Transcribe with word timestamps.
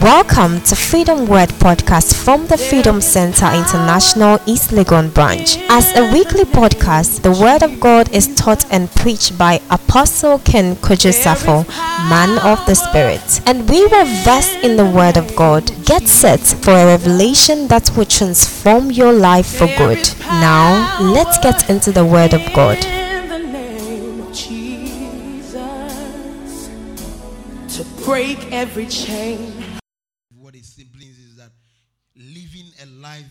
Welcome 0.00 0.62
to 0.62 0.74
Freedom 0.74 1.26
Word 1.26 1.50
Podcast 1.50 2.14
from 2.24 2.46
the 2.46 2.56
Freedom 2.56 3.02
Center 3.02 3.44
International 3.46 4.38
East 4.46 4.70
Legon 4.70 5.12
branch. 5.12 5.58
As 5.68 5.94
a 5.94 6.10
weekly 6.10 6.44
podcast, 6.44 7.20
the 7.20 7.30
Word 7.30 7.62
of 7.62 7.78
God 7.78 8.10
is 8.10 8.34
taught 8.34 8.64
and 8.72 8.90
preached 8.92 9.36
by 9.36 9.60
Apostle 9.70 10.38
Ken 10.38 10.76
Kojosafo, 10.76 11.68
man 12.08 12.38
of 12.38 12.64
the 12.64 12.74
Spirit. 12.74 13.42
And 13.44 13.68
we 13.68 13.84
will 13.86 14.06
verse 14.24 14.54
in 14.62 14.76
the 14.76 14.86
Word 14.86 15.18
of 15.18 15.36
God. 15.36 15.70
Get 15.84 16.08
set 16.08 16.40
for 16.40 16.70
a 16.70 16.86
revelation 16.86 17.68
that 17.68 17.90
will 17.94 18.06
transform 18.06 18.90
your 18.90 19.12
life 19.12 19.58
for 19.58 19.66
good. 19.76 20.08
Now, 20.20 21.02
let's 21.02 21.38
get 21.38 21.68
into 21.68 21.92
the 21.92 22.06
Word 22.06 22.32
of 22.32 22.40
God. 22.54 22.78
Break 28.04 28.52
every 28.52 28.86
chain. 28.86 29.62
What 30.36 30.56
it 30.56 30.64
simply 30.64 31.06
means 31.06 31.18
is 31.18 31.36
that 31.36 31.52
living 32.16 32.66
a 32.82 32.86
life 33.00 33.24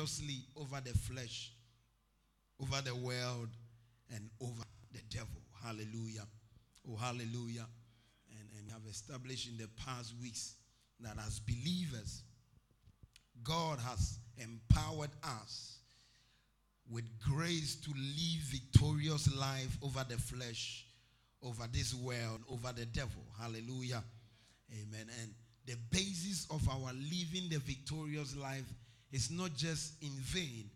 victoriously 0.00 0.44
over 0.56 0.80
the 0.84 0.96
flesh, 0.98 1.52
over 2.60 2.80
the 2.82 2.94
world, 2.94 3.48
and 4.14 4.30
over 4.40 4.62
the 4.92 5.00
devil. 5.10 5.42
Hallelujah. 5.62 6.26
Oh, 6.88 6.96
hallelujah. 6.96 7.66
And, 8.30 8.48
and 8.56 8.66
we 8.66 8.72
have 8.72 8.82
established 8.88 9.48
in 9.48 9.56
the 9.56 9.68
past 9.84 10.14
weeks 10.20 10.54
that 11.00 11.16
as 11.26 11.40
believers, 11.40 12.22
God 13.42 13.78
has 13.80 14.18
empowered 14.36 15.10
us 15.22 15.78
with 16.90 17.04
grace 17.20 17.76
to 17.76 17.90
live 17.90 18.42
victorious 18.50 19.32
life 19.36 19.78
over 19.82 20.04
the 20.08 20.16
flesh, 20.16 20.86
over 21.42 21.64
this 21.72 21.94
world, 21.94 22.40
over 22.50 22.72
the 22.76 22.86
devil. 22.86 23.22
Hallelujah. 23.38 24.02
Amen. 24.72 25.06
And 25.22 25.34
the 25.66 25.76
basis 25.90 26.46
of 26.50 26.68
our 26.68 26.92
living 26.92 27.48
the 27.48 27.58
victorious 27.58 28.36
life 28.36 28.64
is 29.12 29.30
not 29.30 29.54
just 29.54 29.94
in 30.02 30.10
vain, 30.10 30.70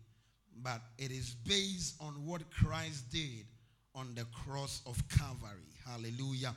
but 0.61 0.81
it 0.97 1.11
is 1.11 1.35
based 1.45 1.95
on 1.99 2.13
what 2.25 2.41
Christ 2.51 3.11
did 3.11 3.45
on 3.93 4.13
the 4.15 4.25
cross 4.25 4.81
of 4.85 5.01
Calvary. 5.09 5.73
Hallelujah. 5.85 6.55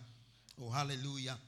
Oh, 0.60 0.70
hallelujah. 0.70 1.38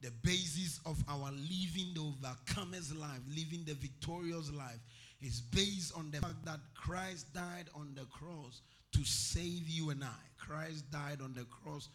The 0.00 0.10
basis 0.22 0.80
of 0.86 1.02
our 1.08 1.30
living 1.32 1.92
the 1.94 2.00
overcomer's 2.00 2.94
life, 2.94 3.20
living 3.28 3.64
the 3.66 3.74
victorious 3.74 4.50
life, 4.52 4.78
is 5.20 5.40
based 5.40 5.96
on 5.96 6.10
the 6.10 6.18
fact 6.18 6.44
that 6.44 6.60
Christ 6.74 7.32
died 7.34 7.68
on 7.74 7.94
the 7.94 8.04
cross 8.04 8.60
to 8.92 9.04
save 9.04 9.68
you 9.68 9.90
and 9.90 10.04
I. 10.04 10.20
Christ 10.38 10.90
died 10.90 11.20
on 11.22 11.34
the 11.34 11.44
cross 11.44 11.88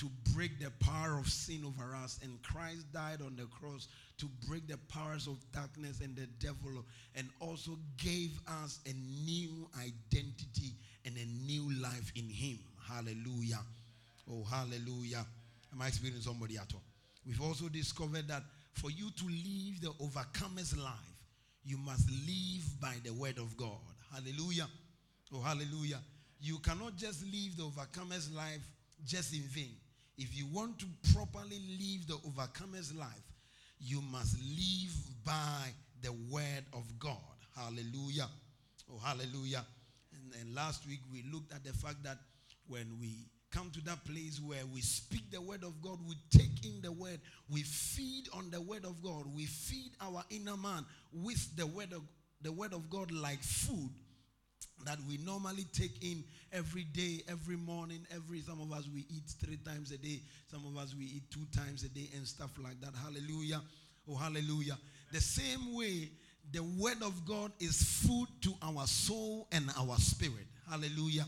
to 0.00 0.10
break 0.32 0.58
the 0.58 0.70
power 0.82 1.18
of 1.18 1.28
sin 1.28 1.62
over 1.64 1.94
us, 1.94 2.18
and 2.22 2.42
Christ 2.42 2.90
died 2.90 3.20
on 3.20 3.36
the 3.36 3.44
cross 3.44 3.86
to 4.16 4.26
break 4.48 4.66
the 4.66 4.78
powers 4.88 5.26
of 5.26 5.36
darkness 5.52 6.00
and 6.00 6.16
the 6.16 6.26
devil, 6.38 6.84
and 7.14 7.28
also 7.38 7.72
gave 7.98 8.30
us 8.62 8.80
a 8.86 8.94
new 9.26 9.68
identity 9.78 10.72
and 11.04 11.14
a 11.16 11.26
new 11.46 11.70
life 11.82 12.12
in 12.16 12.30
Him. 12.30 12.58
Hallelujah. 12.88 13.60
Oh, 14.30 14.42
hallelujah. 14.44 15.26
Am 15.72 15.82
I 15.82 15.88
experiencing 15.88 16.22
somebody 16.32 16.56
at 16.56 16.72
all? 16.72 16.82
We've 17.26 17.42
also 17.42 17.68
discovered 17.68 18.26
that 18.28 18.42
for 18.72 18.90
you 18.90 19.10
to 19.10 19.24
live 19.26 19.82
the 19.82 19.92
overcomer's 20.02 20.76
life, 20.78 20.94
you 21.62 21.76
must 21.76 22.08
live 22.10 22.80
by 22.80 22.94
the 23.04 23.12
word 23.12 23.36
of 23.36 23.54
God. 23.58 23.76
Hallelujah. 24.12 24.66
Oh, 25.34 25.42
hallelujah. 25.42 26.00
You 26.40 26.58
cannot 26.60 26.96
just 26.96 27.22
live 27.22 27.58
the 27.58 27.64
overcomer's 27.64 28.32
life 28.32 28.66
just 29.04 29.34
in 29.34 29.42
vain. 29.42 29.76
If 30.20 30.36
you 30.36 30.44
want 30.52 30.78
to 30.80 30.86
properly 31.14 31.58
live 31.80 32.06
the 32.06 32.18
overcomer's 32.28 32.94
life, 32.94 33.08
you 33.80 34.02
must 34.02 34.36
live 34.38 34.94
by 35.24 35.68
the 36.02 36.12
word 36.30 36.64
of 36.74 36.84
God. 36.98 37.16
Hallelujah. 37.56 38.28
Oh, 38.92 38.98
hallelujah. 39.02 39.64
And, 40.12 40.34
and 40.38 40.54
last 40.54 40.86
week 40.86 41.00
we 41.10 41.24
looked 41.32 41.54
at 41.54 41.64
the 41.64 41.72
fact 41.72 42.04
that 42.04 42.18
when 42.68 42.98
we 43.00 43.28
come 43.50 43.70
to 43.70 43.80
that 43.86 44.04
place 44.04 44.38
where 44.44 44.66
we 44.74 44.82
speak 44.82 45.22
the 45.30 45.40
word 45.40 45.64
of 45.64 45.80
God, 45.80 45.98
we 46.06 46.14
take 46.30 46.66
in 46.66 46.82
the 46.82 46.92
word, 46.92 47.18
we 47.48 47.62
feed 47.62 48.28
on 48.34 48.50
the 48.50 48.60
word 48.60 48.84
of 48.84 49.02
God, 49.02 49.24
we 49.34 49.46
feed 49.46 49.92
our 50.02 50.22
inner 50.28 50.58
man 50.58 50.84
with 51.14 51.56
the 51.56 51.66
word 51.66 51.94
of 51.94 52.02
the 52.42 52.52
word 52.52 52.74
of 52.74 52.90
God 52.90 53.10
like 53.10 53.42
food 53.42 53.90
that 54.84 54.98
we 55.08 55.18
normally 55.18 55.66
take 55.72 56.02
in 56.02 56.24
every 56.52 56.84
day, 56.84 57.22
every 57.28 57.56
morning, 57.56 58.06
every 58.14 58.40
some 58.40 58.60
of 58.60 58.72
us 58.72 58.88
we 58.92 59.00
eat 59.10 59.24
three 59.44 59.58
times 59.58 59.92
a 59.92 59.98
day, 59.98 60.20
some 60.50 60.64
of 60.66 60.76
us 60.82 60.94
we 60.96 61.04
eat 61.04 61.22
two 61.30 61.46
times 61.56 61.84
a 61.84 61.88
day 61.88 62.08
and 62.16 62.26
stuff 62.26 62.50
like 62.62 62.80
that. 62.80 62.92
Hallelujah. 63.02 63.60
Oh 64.08 64.16
hallelujah. 64.16 64.78
The 65.12 65.20
same 65.20 65.76
way 65.76 66.10
the 66.52 66.62
word 66.62 67.02
of 67.02 67.24
God 67.26 67.52
is 67.60 67.82
food 67.82 68.28
to 68.42 68.54
our 68.62 68.86
soul 68.86 69.46
and 69.52 69.70
our 69.78 69.96
spirit. 69.96 70.46
Hallelujah. 70.68 71.26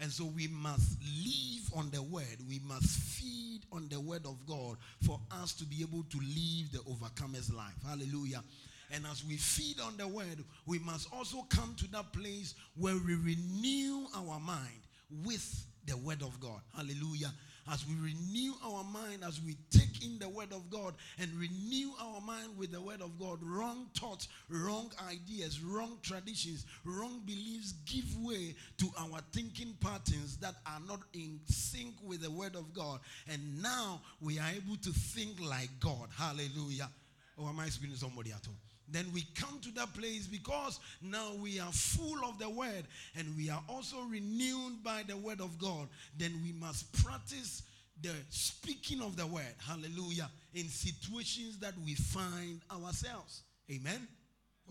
And 0.00 0.10
so 0.10 0.24
we 0.24 0.48
must 0.48 0.98
live 1.24 1.72
on 1.74 1.90
the 1.90 2.02
word. 2.02 2.36
We 2.48 2.60
must 2.66 2.86
feed 2.86 3.62
on 3.72 3.88
the 3.88 4.00
word 4.00 4.26
of 4.26 4.36
God 4.46 4.76
for 5.06 5.18
us 5.30 5.54
to 5.54 5.64
be 5.64 5.80
able 5.80 6.04
to 6.10 6.18
live 6.18 6.72
the 6.72 6.80
overcomer's 6.90 7.52
life. 7.52 7.74
Hallelujah. 7.86 8.42
And 8.92 9.04
as 9.06 9.24
we 9.24 9.36
feed 9.36 9.80
on 9.80 9.96
the 9.96 10.06
word, 10.06 10.44
we 10.66 10.78
must 10.78 11.08
also 11.12 11.42
come 11.48 11.74
to 11.78 11.90
that 11.92 12.12
place 12.12 12.54
where 12.76 12.94
we 12.94 13.14
renew 13.14 14.06
our 14.14 14.38
mind 14.40 14.80
with 15.24 15.66
the 15.86 15.96
word 15.96 16.22
of 16.22 16.38
God. 16.40 16.60
Hallelujah. 16.74 17.32
As 17.68 17.84
we 17.88 17.94
renew 17.96 18.52
our 18.64 18.84
mind, 18.84 19.24
as 19.26 19.40
we 19.42 19.56
take 19.70 20.04
in 20.04 20.20
the 20.20 20.28
word 20.28 20.52
of 20.52 20.70
God 20.70 20.94
and 21.18 21.28
renew 21.32 21.90
our 22.00 22.20
mind 22.20 22.56
with 22.56 22.70
the 22.70 22.80
word 22.80 23.02
of 23.02 23.18
God, 23.18 23.38
wrong 23.42 23.88
thoughts, 23.98 24.28
wrong 24.48 24.92
ideas, 25.10 25.60
wrong 25.60 25.98
traditions, 26.00 26.64
wrong 26.84 27.22
beliefs 27.26 27.74
give 27.84 28.04
way 28.18 28.54
to 28.78 28.86
our 29.00 29.20
thinking 29.32 29.74
patterns 29.80 30.36
that 30.36 30.54
are 30.64 30.80
not 30.86 31.00
in 31.12 31.40
sync 31.46 31.94
with 32.04 32.22
the 32.22 32.30
word 32.30 32.54
of 32.54 32.72
God. 32.72 33.00
And 33.28 33.60
now 33.60 34.00
we 34.20 34.38
are 34.38 34.50
able 34.54 34.76
to 34.76 34.90
think 34.90 35.40
like 35.40 35.70
God. 35.80 36.08
Hallelujah. 36.16 36.88
Or 37.36 37.48
am 37.48 37.58
I 37.58 37.68
speaking 37.68 37.94
to 37.94 38.00
somebody 38.00 38.30
at 38.30 38.46
all? 38.46 38.54
Then 38.88 39.06
we 39.12 39.26
come 39.34 39.58
to 39.60 39.70
that 39.72 39.92
place 39.94 40.26
because 40.26 40.78
now 41.02 41.32
we 41.40 41.58
are 41.58 41.72
full 41.72 42.24
of 42.24 42.38
the 42.38 42.48
word 42.48 42.84
and 43.16 43.36
we 43.36 43.50
are 43.50 43.62
also 43.68 44.00
renewed 44.02 44.82
by 44.84 45.02
the 45.06 45.16
word 45.16 45.40
of 45.40 45.58
God. 45.58 45.88
Then 46.16 46.40
we 46.42 46.52
must 46.52 46.92
practice 47.04 47.62
the 48.00 48.12
speaking 48.28 49.00
of 49.00 49.16
the 49.16 49.26
word. 49.26 49.54
Hallelujah. 49.66 50.30
In 50.54 50.68
situations 50.68 51.58
that 51.58 51.74
we 51.84 51.94
find 51.94 52.60
ourselves. 52.70 53.42
Amen. 53.70 54.06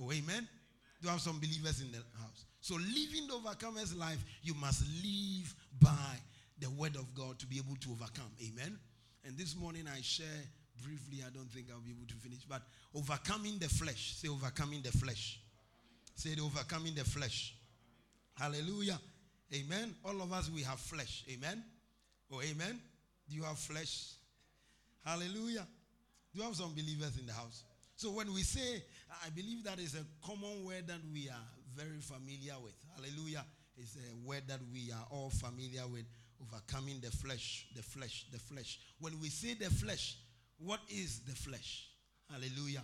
Oh, 0.01 0.11
amen. 0.11 0.47
Do 1.01 1.07
you 1.07 1.09
have 1.09 1.21
some 1.21 1.39
believers 1.39 1.81
in 1.81 1.91
the 1.91 1.97
house? 2.19 2.45
So, 2.61 2.75
living 2.75 3.27
the 3.27 3.33
overcomer's 3.33 3.95
life, 3.95 4.23
you 4.41 4.53
must 4.55 4.83
live 5.03 5.53
by 5.79 6.17
the 6.59 6.69
word 6.71 6.95
of 6.95 7.13
God 7.13 7.37
to 7.39 7.47
be 7.47 7.57
able 7.57 7.75
to 7.81 7.91
overcome. 7.91 8.31
Amen. 8.41 8.77
And 9.25 9.37
this 9.37 9.55
morning 9.55 9.85
I 9.91 10.01
share 10.01 10.25
briefly, 10.83 11.23
I 11.25 11.29
don't 11.29 11.49
think 11.51 11.67
I'll 11.71 11.79
be 11.79 11.91
able 11.91 12.07
to 12.07 12.15
finish, 12.15 12.45
but 12.47 12.61
overcoming 12.93 13.57
the 13.59 13.69
flesh. 13.69 14.15
Say, 14.17 14.27
overcoming 14.27 14.81
the 14.81 14.91
flesh. 14.91 15.39
Say, 16.15 16.35
overcoming 16.41 16.95
the 16.95 17.03
flesh. 17.03 17.55
Hallelujah. 18.35 18.99
Amen. 19.53 19.95
All 20.03 20.21
of 20.21 20.31
us, 20.33 20.49
we 20.49 20.61
have 20.63 20.79
flesh. 20.79 21.23
Amen. 21.31 21.63
Oh, 22.31 22.41
amen. 22.41 22.79
Do 23.29 23.35
you 23.35 23.43
have 23.43 23.57
flesh? 23.57 24.13
Hallelujah. 25.05 25.67
Do 26.33 26.39
you 26.39 26.45
have 26.45 26.55
some 26.55 26.73
believers 26.73 27.17
in 27.19 27.25
the 27.25 27.33
house? 27.33 27.63
So 27.95 28.09
when 28.09 28.33
we 28.33 28.41
say, 28.41 28.83
I 29.23 29.29
believe 29.29 29.63
that 29.63 29.79
is 29.79 29.95
a 29.95 30.03
common 30.25 30.65
word 30.65 30.87
that 30.87 30.99
we 31.13 31.29
are 31.29 31.47
very 31.75 32.01
familiar 32.01 32.55
with. 32.61 32.75
Hallelujah. 32.95 33.45
It's 33.77 33.95
a 33.95 34.27
word 34.27 34.43
that 34.47 34.59
we 34.71 34.91
are 34.91 35.05
all 35.11 35.29
familiar 35.29 35.87
with. 35.87 36.05
Overcoming 36.41 36.99
the 36.99 37.11
flesh, 37.11 37.67
the 37.75 37.81
flesh, 37.81 38.25
the 38.31 38.39
flesh. 38.39 38.79
When 38.99 39.19
we 39.21 39.29
say 39.29 39.53
the 39.53 39.69
flesh, 39.69 40.17
what 40.59 40.79
is 40.89 41.19
the 41.19 41.35
flesh? 41.35 41.89
Hallelujah. 42.31 42.83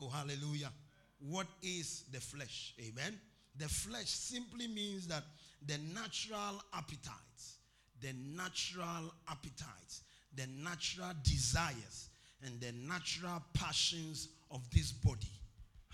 Oh, 0.00 0.08
hallelujah. 0.08 0.70
What 1.18 1.46
is 1.62 2.04
the 2.12 2.20
flesh? 2.20 2.74
Amen. 2.80 3.18
The 3.56 3.68
flesh 3.68 4.08
simply 4.08 4.68
means 4.68 5.06
that 5.08 5.24
the 5.66 5.78
natural 5.94 6.62
appetites, 6.74 7.56
the 8.00 8.12
natural 8.36 9.12
appetites, 9.30 10.02
the 10.34 10.46
natural 10.62 11.12
desires, 11.22 12.10
and 12.44 12.60
the 12.60 12.72
natural 12.86 13.42
passions 13.54 14.28
of 14.50 14.60
this 14.70 14.92
body. 14.92 15.30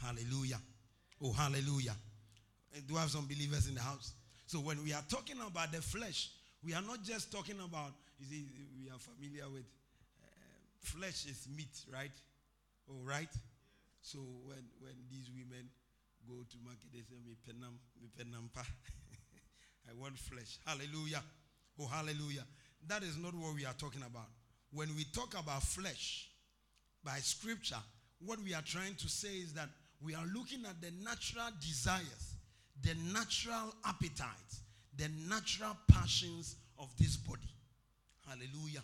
Hallelujah. 0.03 0.61
Oh, 1.23 1.33
hallelujah. 1.33 1.95
Eh, 2.75 2.81
do 2.89 2.97
I 2.97 3.03
have 3.03 3.11
some 3.11 3.27
believers 3.27 3.69
in 3.69 3.75
the 3.75 3.81
house? 3.81 4.13
So 4.47 4.59
when 4.59 4.83
we 4.83 4.93
are 4.93 5.05
talking 5.09 5.37
about 5.47 5.71
the 5.71 5.81
flesh, 5.81 6.31
we 6.65 6.75
are 6.75 6.83
not 6.83 7.03
just 7.05 7.31
talking 7.31 7.61
about, 7.61 7.93
you 8.19 8.27
see, 8.27 8.45
we 8.83 8.91
are 8.91 8.99
familiar 8.99 9.49
with 9.49 9.65
flesh 10.83 11.27
is 11.27 11.47
meat, 11.57 11.85
right? 11.93 12.13
All 12.89 12.97
oh, 13.01 13.05
right. 13.05 13.31
So 14.01 14.19
when 14.45 14.65
when 14.81 14.95
these 15.11 15.31
women 15.31 15.69
go 16.27 16.35
to 16.35 16.57
market, 16.65 16.93
they 16.93 17.01
say, 17.01 17.17
"Me 17.25 17.37
penam, 17.47 17.79
me 18.01 18.09
penampa." 18.19 18.65
I 19.89 19.95
want 19.95 20.19
flesh. 20.19 20.59
Hallelujah. 20.67 21.23
Oh, 21.81 21.87
hallelujah. 21.87 22.45
That 22.87 23.03
is 23.03 23.17
not 23.17 23.35
what 23.35 23.55
we 23.55 23.65
are 23.65 23.75
talking 23.75 24.03
about. 24.03 24.29
When 24.73 24.95
we 24.97 25.05
talk 25.05 25.35
about 25.39 25.63
flesh, 25.63 26.29
by 27.05 27.19
scripture, 27.19 27.83
what 28.25 28.39
we 28.43 28.55
are 28.55 28.63
trying 28.63 28.95
to 28.95 29.09
say 29.09 29.37
is 29.37 29.53
that 29.55 29.69
we 30.01 30.15
are 30.15 30.25
looking 30.35 30.65
at 30.67 30.81
the 30.81 30.91
natural 31.05 31.49
desires, 31.61 32.35
the 32.83 32.95
natural 33.13 33.75
appetites, 33.85 34.61
the 34.97 35.09
natural 35.29 35.77
passions 35.89 36.57
of 36.79 36.89
this 36.99 37.17
body. 37.17 37.49
Hallelujah. 38.27 38.83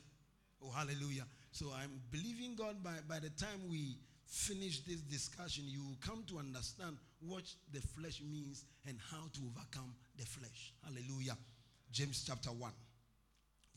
Oh, 0.63 0.71
hallelujah. 0.71 1.25
So 1.59 1.73
I'm 1.83 1.91
believing 2.13 2.55
God 2.55 2.85
by, 2.85 2.95
by 3.09 3.19
the 3.19 3.31
time 3.31 3.69
we 3.69 3.97
finish 4.29 4.79
this 4.85 5.01
discussion, 5.01 5.65
you 5.67 5.81
will 5.81 5.97
come 6.07 6.23
to 6.29 6.39
understand 6.39 6.97
what 7.19 7.43
the 7.73 7.81
flesh 7.81 8.23
means 8.31 8.65
and 8.87 8.97
how 9.11 9.25
to 9.33 9.41
overcome 9.41 9.93
the 10.17 10.25
flesh. 10.25 10.73
Hallelujah. 10.85 11.37
James 11.91 12.23
chapter 12.25 12.51
1. 12.51 12.71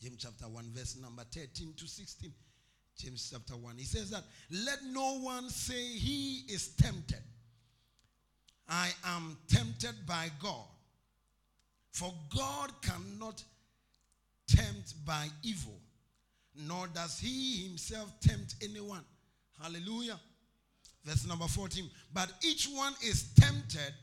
James 0.00 0.16
chapter 0.16 0.44
1, 0.44 0.70
verse 0.72 0.96
number 1.02 1.24
13 1.24 1.74
to 1.76 1.88
16. 1.88 2.32
James 2.98 3.28
chapter 3.32 3.54
1. 3.54 3.76
He 3.76 3.84
says 3.84 4.10
that, 4.10 4.22
Let 4.64 4.78
no 4.92 5.18
one 5.18 5.50
say 5.50 5.82
he 5.82 6.44
is 6.48 6.68
tempted. 6.80 7.24
I 8.68 8.90
am 9.06 9.36
tempted 9.48 10.06
by 10.06 10.28
God. 10.40 10.68
For 11.90 12.14
God 12.32 12.70
cannot 12.80 13.42
tempt 14.46 15.04
by 15.04 15.26
evil, 15.42 15.80
nor 16.54 16.86
does 16.88 17.18
he 17.18 17.64
himself 17.66 18.12
tempt 18.20 18.56
anyone. 18.62 19.04
Hallelujah. 19.60 20.18
Verse 21.04 21.26
number 21.26 21.46
14. 21.46 21.88
But 22.12 22.30
each 22.42 22.66
one 22.66 22.94
is 23.04 23.32
tempted 23.38 23.94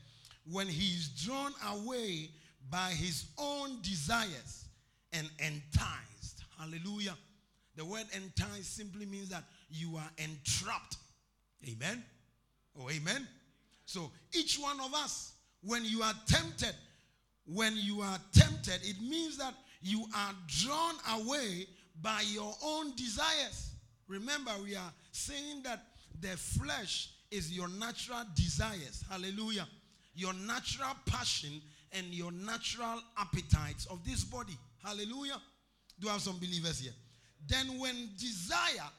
when 0.51 0.67
he 0.67 0.95
is 0.95 1.09
drawn 1.09 1.53
away 1.71 2.29
by 2.69 2.89
his 2.89 3.25
own 3.37 3.81
desires 3.81 4.65
and 5.13 5.29
enticed. 5.39 6.43
Hallelujah. 6.57 7.15
The 7.75 7.85
word 7.85 8.05
enticed 8.13 8.75
simply 8.75 9.05
means 9.05 9.29
that 9.29 9.43
you 9.69 9.95
are 9.95 10.11
entrapped. 10.17 10.97
Amen. 11.67 12.03
Oh, 12.77 12.89
amen. 12.89 13.27
So 13.85 14.11
each 14.33 14.57
one 14.57 14.79
of 14.81 14.93
us, 14.93 15.33
when 15.63 15.85
you 15.85 16.01
are 16.01 16.13
tempted, 16.27 16.75
when 17.45 17.75
you 17.75 18.01
are 18.01 18.17
tempted, 18.33 18.79
it 18.83 19.01
means 19.01 19.37
that 19.37 19.53
you 19.81 20.05
are 20.15 20.33
drawn 20.47 20.95
away 21.19 21.67
by 22.01 22.23
your 22.27 22.53
own 22.63 22.95
desires. 22.95 23.71
Remember, 24.07 24.51
we 24.63 24.75
are 24.75 24.91
saying 25.11 25.63
that 25.63 25.83
the 26.19 26.35
flesh 26.37 27.11
is 27.31 27.51
your 27.51 27.67
natural 27.67 28.23
desires. 28.35 29.03
Hallelujah. 29.09 29.67
Your 30.15 30.33
natural 30.33 30.95
passion 31.05 31.61
and 31.91 32.07
your 32.07 32.31
natural 32.31 33.01
appetites 33.17 33.85
of 33.87 34.03
this 34.05 34.23
body. 34.23 34.57
Hallelujah. 34.83 35.39
Do 35.99 36.09
I 36.09 36.13
have 36.13 36.21
some 36.21 36.37
believers 36.39 36.79
here? 36.79 36.93
Then, 37.47 37.79
when 37.79 38.09
desire 38.17 38.89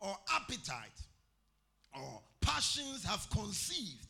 or 0.00 0.16
appetite 0.34 1.02
or 1.94 2.20
passions 2.40 3.04
have 3.04 3.28
conceived, 3.30 4.06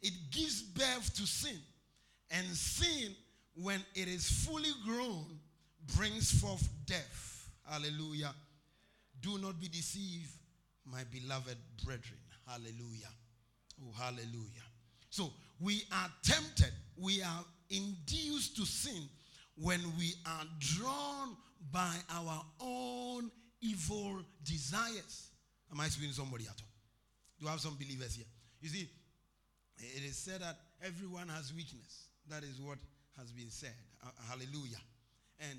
it 0.00 0.12
gives 0.30 0.62
birth 0.62 1.14
to 1.14 1.26
sin. 1.26 1.58
And 2.30 2.46
sin, 2.46 3.14
when 3.54 3.80
it 3.94 4.08
is 4.08 4.28
fully 4.46 4.70
grown, 4.86 5.26
brings 5.96 6.30
forth 6.40 6.66
death. 6.86 7.31
Hallelujah. 7.72 8.34
Do 9.22 9.38
not 9.38 9.58
be 9.58 9.66
deceived, 9.66 10.28
my 10.84 11.04
beloved 11.10 11.56
brethren. 11.82 12.20
Hallelujah. 12.46 13.08
Oh, 13.80 13.92
hallelujah. 13.98 14.66
So 15.08 15.30
we 15.58 15.82
are 15.90 16.10
tempted, 16.22 16.72
we 16.98 17.22
are 17.22 17.44
induced 17.70 18.56
to 18.56 18.66
sin 18.66 19.08
when 19.56 19.80
we 19.98 20.12
are 20.26 20.44
drawn 20.58 21.34
by 21.72 21.94
our 22.10 22.44
own 22.60 23.30
evil 23.62 24.20
desires. 24.44 25.28
Am 25.72 25.80
I 25.80 25.88
speaking 25.88 26.10
to 26.10 26.16
somebody 26.16 26.44
at 26.44 26.60
all? 26.60 26.68
Do 27.40 27.48
I 27.48 27.52
have 27.52 27.60
some 27.60 27.76
believers 27.76 28.16
here? 28.16 28.26
You 28.60 28.68
see, 28.68 28.88
it 29.78 30.04
is 30.04 30.18
said 30.18 30.42
that 30.42 30.58
everyone 30.84 31.28
has 31.28 31.54
weakness. 31.54 32.08
That 32.28 32.42
is 32.42 32.60
what 32.60 32.78
has 33.16 33.30
been 33.32 33.50
said. 33.50 33.74
Hallelujah. 34.28 34.80
And 35.40 35.58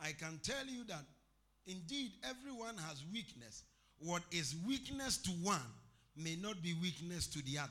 I 0.00 0.12
can 0.12 0.40
tell 0.42 0.66
you 0.66 0.84
that 0.88 1.04
indeed 1.66 2.12
everyone 2.28 2.76
has 2.76 3.02
weakness. 3.12 3.64
What 3.98 4.22
is 4.30 4.54
weakness 4.66 5.18
to 5.18 5.30
one 5.30 5.60
may 6.16 6.36
not 6.36 6.62
be 6.62 6.74
weakness 6.74 7.26
to 7.28 7.42
the 7.44 7.58
other. 7.58 7.70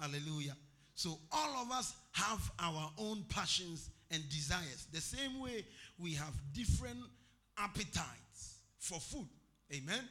Hallelujah. 0.00 0.56
So 0.94 1.18
all 1.32 1.62
of 1.62 1.70
us 1.70 1.94
have 2.12 2.50
our 2.60 2.90
own 2.98 3.24
passions 3.28 3.90
and 4.10 4.22
desires. 4.28 4.86
The 4.92 5.00
same 5.00 5.40
way 5.40 5.64
we 5.98 6.14
have 6.14 6.32
different 6.52 6.98
appetites 7.58 8.58
for 8.78 9.00
food. 9.00 9.28
Amen. 9.72 10.08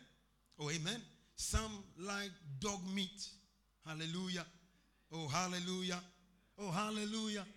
Oh, 0.60 0.70
amen. 0.70 1.02
Some 1.36 1.84
like 2.00 2.32
dog 2.60 2.80
meat. 2.94 3.28
Hallelujah. 3.86 4.46
Oh, 5.12 5.28
hallelujah. 5.28 6.00
Oh, 6.60 6.72
hallelujah. 6.72 7.42
Amen. 7.42 7.54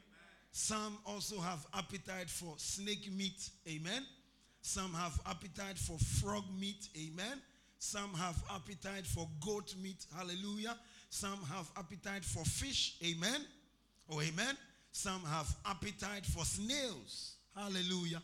Some 0.53 0.99
also 1.05 1.39
have 1.41 1.67
appetite 1.75 2.31
for 2.31 2.55
snake 2.57 3.13
meat. 3.13 3.51
Amen. 3.69 4.05
Some 4.67 4.95
have 4.95 5.21
appetite 5.27 5.79
for 5.79 5.97
frog 5.97 6.43
meat. 6.59 6.89
Amen. 6.99 7.41
Some 7.79 8.13
have 8.15 8.35
appetite 8.53 9.07
for 9.07 9.29
goat 9.39 9.73
meat. 9.81 10.05
Hallelujah. 10.17 10.77
Some 11.09 11.39
have 11.55 11.71
appetite 11.77 12.25
for 12.25 12.45
fish. 12.45 12.97
Amen. 13.07 13.43
Oh, 14.11 14.21
amen. 14.21 14.57
Some 14.91 15.23
have 15.27 15.47
appetite 15.67 16.27
for 16.27 16.45
snails. 16.45 17.37
Hallelujah. 17.55 18.21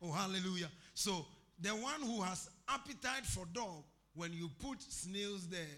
Oh, 0.00 0.10
hallelujah. 0.10 0.70
So, 0.94 1.26
the 1.60 1.68
one 1.68 2.00
who 2.00 2.22
has 2.22 2.48
appetite 2.66 3.26
for 3.26 3.44
dog, 3.52 3.84
when 4.14 4.32
you 4.32 4.48
put 4.62 4.80
snails 4.80 5.48
there, 5.48 5.76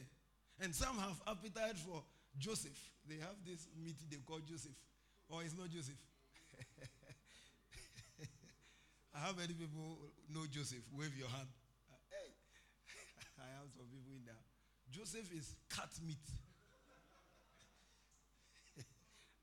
and 0.60 0.72
some 0.72 0.96
have 0.98 1.20
appetite 1.26 1.78
for 1.78 2.00
Joseph. 2.38 2.78
They 3.08 3.16
have 3.16 3.34
this 3.44 3.66
meat 3.84 3.96
they 4.08 4.18
call 4.18 4.38
Joseph. 4.48 4.76
Or 5.28 5.42
it's 5.42 5.58
not 5.58 5.68
Joseph. 5.68 5.98
How 9.16 9.32
many 9.32 9.54
people 9.54 9.96
know 10.28 10.44
Joseph? 10.52 10.84
Wave 10.92 11.16
your 11.16 11.28
hand. 11.28 11.48
Hey. 12.12 12.36
I 13.40 13.48
have 13.56 13.72
some 13.72 13.88
people 13.88 14.12
in 14.12 14.28
there. 14.28 14.36
Joseph 14.92 15.32
is 15.32 15.56
cat 15.72 15.90
meat. 16.06 16.20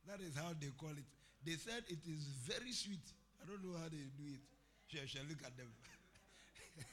That 0.06 0.20
is 0.20 0.36
how 0.36 0.52
they 0.60 0.68
call 0.78 0.92
it. 0.92 1.08
They 1.46 1.56
said 1.56 1.84
it 1.88 2.04
is 2.06 2.28
very 2.46 2.72
sweet. 2.72 3.08
I 3.42 3.48
don't 3.48 3.64
know 3.64 3.80
how 3.80 3.88
they 3.88 4.04
do 4.20 4.28
it. 4.36 4.44
Shall, 4.88 5.08
shall 5.08 5.24
look 5.28 5.40
at 5.48 5.56
them. 5.56 5.72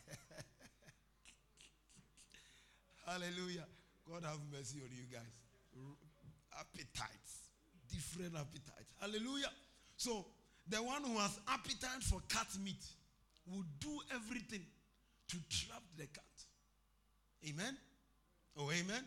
Hallelujah. 3.07 3.67
God 4.09 4.23
have 4.25 4.39
mercy 4.51 4.79
on 4.79 4.91
you 4.95 5.11
guys. 5.11 5.35
Appetites. 6.55 7.51
Different 7.91 8.35
appetites. 8.39 8.95
Hallelujah. 9.01 9.51
So, 9.97 10.27
the 10.69 10.83
one 10.83 11.03
who 11.05 11.19
has 11.19 11.39
appetite 11.49 12.03
for 12.03 12.21
cat 12.29 12.47
meat 12.65 12.85
will 13.47 13.65
do 13.81 13.99
everything 14.15 14.65
to 15.29 15.37
trap 15.49 15.83
the 15.97 16.07
cat. 16.07 16.25
Amen? 17.49 17.77
Oh, 18.57 18.71
amen? 18.71 19.05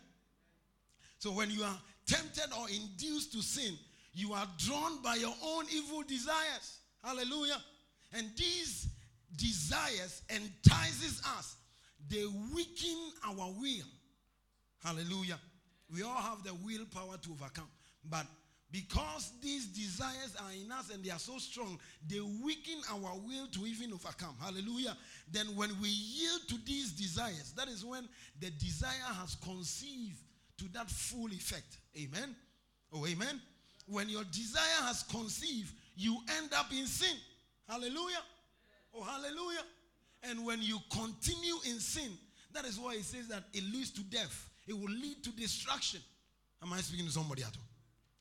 So, 1.18 1.30
when 1.30 1.50
you 1.50 1.62
are 1.62 1.78
tempted 2.06 2.52
or 2.58 2.68
induced 2.68 3.32
to 3.32 3.42
sin, 3.42 3.78
you 4.12 4.32
are 4.32 4.46
drawn 4.58 5.02
by 5.02 5.16
your 5.16 5.34
own 5.44 5.64
evil 5.72 6.02
desires. 6.02 6.78
Hallelujah. 7.02 7.60
And 8.12 8.30
these 8.36 8.88
desires 9.36 10.22
entices 10.28 11.22
us. 11.36 11.56
They 12.08 12.24
weaken 12.54 12.98
our 13.26 13.50
will. 13.58 13.86
Hallelujah. 14.82 15.38
We 15.90 16.02
all 16.02 16.20
have 16.20 16.42
the 16.44 16.54
willpower 16.54 17.16
to 17.22 17.32
overcome. 17.32 17.68
But 18.08 18.26
because 18.74 19.30
these 19.40 19.66
desires 19.66 20.36
are 20.42 20.52
in 20.52 20.70
us 20.70 20.90
and 20.92 21.02
they 21.02 21.10
are 21.10 21.18
so 21.18 21.38
strong, 21.38 21.78
they 22.06 22.20
weaken 22.20 22.82
our 22.90 23.14
will 23.24 23.46
to 23.52 23.66
even 23.66 23.92
overcome. 23.92 24.34
Hallelujah. 24.42 24.96
Then, 25.30 25.46
when 25.54 25.70
we 25.80 25.88
yield 25.88 26.42
to 26.48 26.56
these 26.66 26.90
desires, 26.90 27.54
that 27.56 27.68
is 27.68 27.84
when 27.84 28.08
the 28.40 28.50
desire 28.50 29.14
has 29.20 29.36
conceived 29.36 30.18
to 30.58 30.64
that 30.72 30.90
full 30.90 31.28
effect. 31.28 31.78
Amen. 31.96 32.34
Oh, 32.92 33.06
amen 33.06 33.40
when 33.86 34.08
your 34.08 34.24
desire 34.24 34.82
has 34.82 35.02
conceived, 35.04 35.72
you 35.96 36.18
end 36.38 36.52
up 36.54 36.72
in 36.72 36.86
sin. 36.86 37.16
Hallelujah. 37.68 38.22
Oh, 38.94 39.02
hallelujah. 39.02 39.64
And 40.22 40.44
when 40.44 40.62
you 40.62 40.78
continue 40.90 41.56
in 41.66 41.78
sin, 41.80 42.10
that 42.52 42.64
is 42.64 42.78
why 42.78 42.94
it 42.94 43.04
says 43.04 43.28
that 43.28 43.44
it 43.52 43.64
leads 43.64 43.90
to 43.92 44.02
death. 44.02 44.48
It 44.66 44.72
will 44.72 44.90
lead 44.90 45.22
to 45.24 45.30
destruction. 45.30 46.00
Am 46.62 46.72
I 46.72 46.78
speaking 46.78 47.06
to 47.06 47.12
somebody 47.12 47.42
at 47.42 47.54
all? 47.56 47.73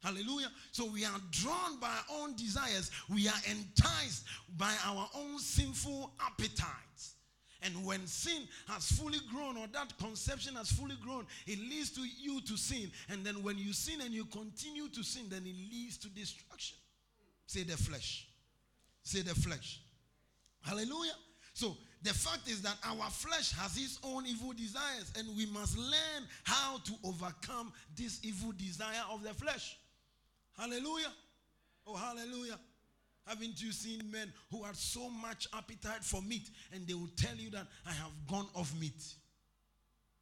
Hallelujah. 0.04 0.52
So 0.72 0.86
we 0.86 1.06
are 1.06 1.22
drawn 1.32 1.80
by 1.80 1.88
our 1.88 2.22
own 2.22 2.36
desires. 2.36 2.92
We 3.10 3.28
are 3.30 3.42
enticed 3.50 4.26
by 4.58 4.74
our 4.86 5.08
own 5.16 5.40
sinful 5.40 6.12
appetites. 6.20 7.16
And 7.62 7.86
when 7.86 8.06
sin 8.06 8.44
has 8.68 8.92
fully 8.92 9.20
grown, 9.32 9.56
or 9.56 9.68
that 9.68 9.98
conception 9.98 10.56
has 10.56 10.70
fully 10.70 10.98
grown, 11.02 11.26
it 11.48 11.58
leads 11.58 11.92
to 11.92 12.02
you 12.02 12.42
to 12.42 12.58
sin. 12.58 12.92
And 13.10 13.26
then 13.26 13.42
when 13.42 13.58
you 13.58 13.72
sin 13.72 14.02
and 14.02 14.14
you 14.14 14.26
continue 14.26 14.90
to 14.90 15.04
sin, 15.04 15.24
then 15.30 15.44
it 15.46 15.56
leads 15.72 15.98
to 16.00 16.10
destruction. 16.10 16.78
Say 17.46 17.64
the 17.64 17.78
flesh. 17.78 18.28
Say 19.04 19.22
the 19.22 19.34
flesh. 19.34 19.80
Hallelujah. 20.62 21.16
So 21.54 21.78
the 22.02 22.14
fact 22.14 22.50
is 22.50 22.62
that 22.64 22.76
our 22.86 23.10
flesh 23.10 23.52
has 23.54 23.78
its 23.78 24.00
own 24.04 24.26
evil 24.26 24.52
desires, 24.52 25.14
and 25.18 25.30
we 25.38 25.46
must 25.46 25.78
learn 25.78 26.28
how 26.44 26.80
to 26.80 26.92
overcome 27.06 27.72
this 27.96 28.20
evil 28.24 28.52
desire 28.58 29.04
of 29.10 29.24
the 29.24 29.34
flesh. 29.34 29.78
Hallelujah. 30.58 31.12
Oh, 31.86 31.96
hallelujah. 31.96 32.60
Haven't 33.26 33.62
you 33.62 33.72
seen 33.72 34.02
men 34.12 34.32
who 34.52 34.64
had 34.64 34.76
so 34.76 35.10
much 35.10 35.48
appetite 35.54 36.04
for 36.04 36.22
meat 36.22 36.50
and 36.74 36.86
they 36.88 36.94
will 36.94 37.10
tell 37.16 37.36
you 37.36 37.50
that 37.52 37.68
I 37.86 37.92
have 37.92 38.12
gone 38.30 38.48
off 38.54 38.74
meat? 38.80 39.02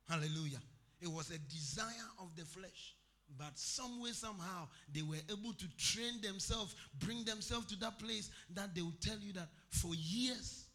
Hallelujah. 0.07 0.61
It 1.01 1.07
was 1.07 1.31
a 1.31 1.39
desire 1.51 2.09
of 2.19 2.35
the 2.35 2.45
flesh. 2.45 2.95
But 3.37 3.57
some 3.57 4.01
way, 4.01 4.11
somehow, 4.11 4.67
they 4.93 5.01
were 5.01 5.15
able 5.29 5.53
to 5.53 5.65
train 5.77 6.21
themselves, 6.21 6.75
bring 6.99 7.23
themselves 7.23 7.67
to 7.67 7.79
that 7.79 7.97
place 7.97 8.29
that 8.53 8.75
they 8.75 8.81
will 8.81 8.93
tell 9.01 9.17
you 9.19 9.33
that 9.33 9.47
for 9.69 9.95
years, 9.95 10.65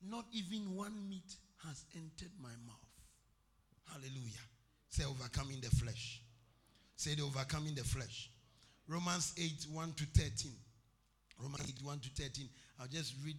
not 0.00 0.24
even 0.32 0.74
one 0.76 1.08
meat 1.08 1.34
has 1.66 1.84
entered 1.94 2.30
my 2.40 2.50
mouth. 2.64 2.76
Hallelujah. 3.90 4.44
Say 4.88 5.04
overcoming 5.04 5.60
the 5.60 5.70
flesh. 5.70 6.22
Say 6.94 7.14
the 7.14 7.22
overcoming 7.22 7.74
the 7.74 7.84
flesh. 7.84 8.30
Romans 8.88 9.34
8 9.36 9.66
1 9.72 9.92
to 9.92 10.04
13. 10.16 10.52
Romans 11.40 11.64
8 11.68 11.74
1 11.82 11.98
to 12.00 12.22
13. 12.22 12.48
I'll 12.80 12.86
just 12.86 13.14
read 13.24 13.36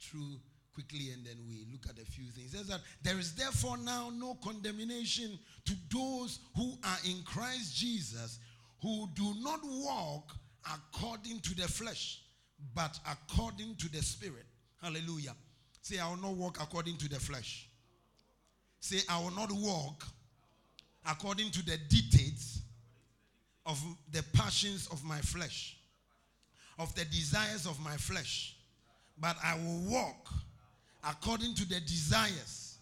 through 0.00 0.40
quickly 0.72 1.10
and 1.12 1.24
then 1.26 1.36
we 1.46 1.66
look 1.70 1.86
at 1.88 2.00
a 2.00 2.10
few 2.10 2.24
things. 2.30 2.54
It 2.54 2.58
says 2.58 2.68
that 2.68 2.80
there 3.02 3.18
is 3.18 3.34
therefore 3.34 3.76
now 3.76 4.10
no 4.14 4.38
condemnation 4.42 5.38
to 5.66 5.74
those 5.90 6.38
who 6.56 6.72
are 6.84 6.98
in 7.04 7.22
Christ 7.24 7.76
Jesus, 7.76 8.38
who 8.80 9.08
do 9.14 9.34
not 9.40 9.60
walk 9.62 10.32
according 10.72 11.40
to 11.40 11.54
the 11.56 11.68
flesh, 11.68 12.22
but 12.74 12.98
according 13.10 13.74
to 13.76 13.90
the 13.90 14.02
Spirit. 14.02 14.46
Hallelujah. 14.80 15.34
Say, 15.82 15.98
I 15.98 16.08
will 16.08 16.16
not 16.16 16.34
walk 16.34 16.58
according 16.62 16.96
to 16.98 17.08
the 17.08 17.18
flesh. 17.18 17.68
Say, 18.80 19.00
I 19.08 19.18
will 19.22 19.32
not 19.32 19.50
walk 19.52 20.04
according 21.08 21.50
to 21.50 21.64
the 21.64 21.76
dictates 21.88 22.51
of 23.66 23.82
the 24.10 24.22
passions 24.32 24.88
of 24.88 25.04
my 25.04 25.18
flesh, 25.20 25.76
of 26.78 26.94
the 26.94 27.04
desires 27.06 27.66
of 27.66 27.78
my 27.80 27.96
flesh, 27.96 28.56
but 29.18 29.36
I 29.44 29.54
will 29.56 29.90
walk 29.90 30.28
according 31.08 31.54
to 31.54 31.68
the 31.68 31.80
desires 31.80 32.78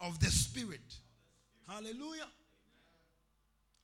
of 0.00 0.18
the 0.20 0.26
Spirit. 0.26 0.80
Hallelujah. 1.68 2.28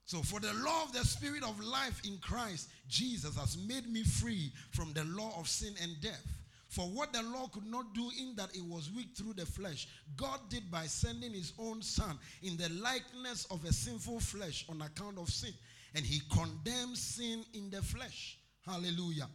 So, 0.04 0.22
for 0.22 0.40
the 0.40 0.52
law 0.54 0.82
of 0.82 0.92
the 0.92 1.04
Spirit 1.04 1.44
of 1.44 1.62
life 1.64 2.02
in 2.04 2.18
Christ, 2.18 2.68
Jesus 2.88 3.36
has 3.36 3.56
made 3.56 3.88
me 3.88 4.02
free 4.02 4.52
from 4.72 4.92
the 4.92 5.04
law 5.04 5.32
of 5.38 5.48
sin 5.48 5.72
and 5.80 6.00
death. 6.00 6.26
For 6.68 6.82
what 6.82 7.12
the 7.12 7.22
law 7.22 7.48
could 7.48 7.66
not 7.66 7.94
do 7.94 8.10
in 8.20 8.34
that 8.36 8.54
it 8.54 8.64
was 8.64 8.90
weak 8.94 9.08
through 9.16 9.32
the 9.34 9.46
flesh, 9.46 9.88
God 10.16 10.38
did 10.48 10.70
by 10.70 10.86
sending 10.86 11.32
his 11.32 11.52
own 11.58 11.82
Son 11.82 12.18
in 12.42 12.56
the 12.56 12.68
likeness 12.80 13.44
of 13.50 13.64
a 13.64 13.72
sinful 13.72 14.20
flesh 14.20 14.64
on 14.68 14.80
account 14.82 15.18
of 15.18 15.28
sin. 15.30 15.52
And 15.94 16.04
he 16.04 16.20
condemns 16.32 17.00
sin 17.00 17.44
in 17.54 17.70
the 17.70 17.82
flesh. 17.82 18.38
Hallelujah. 18.64 19.28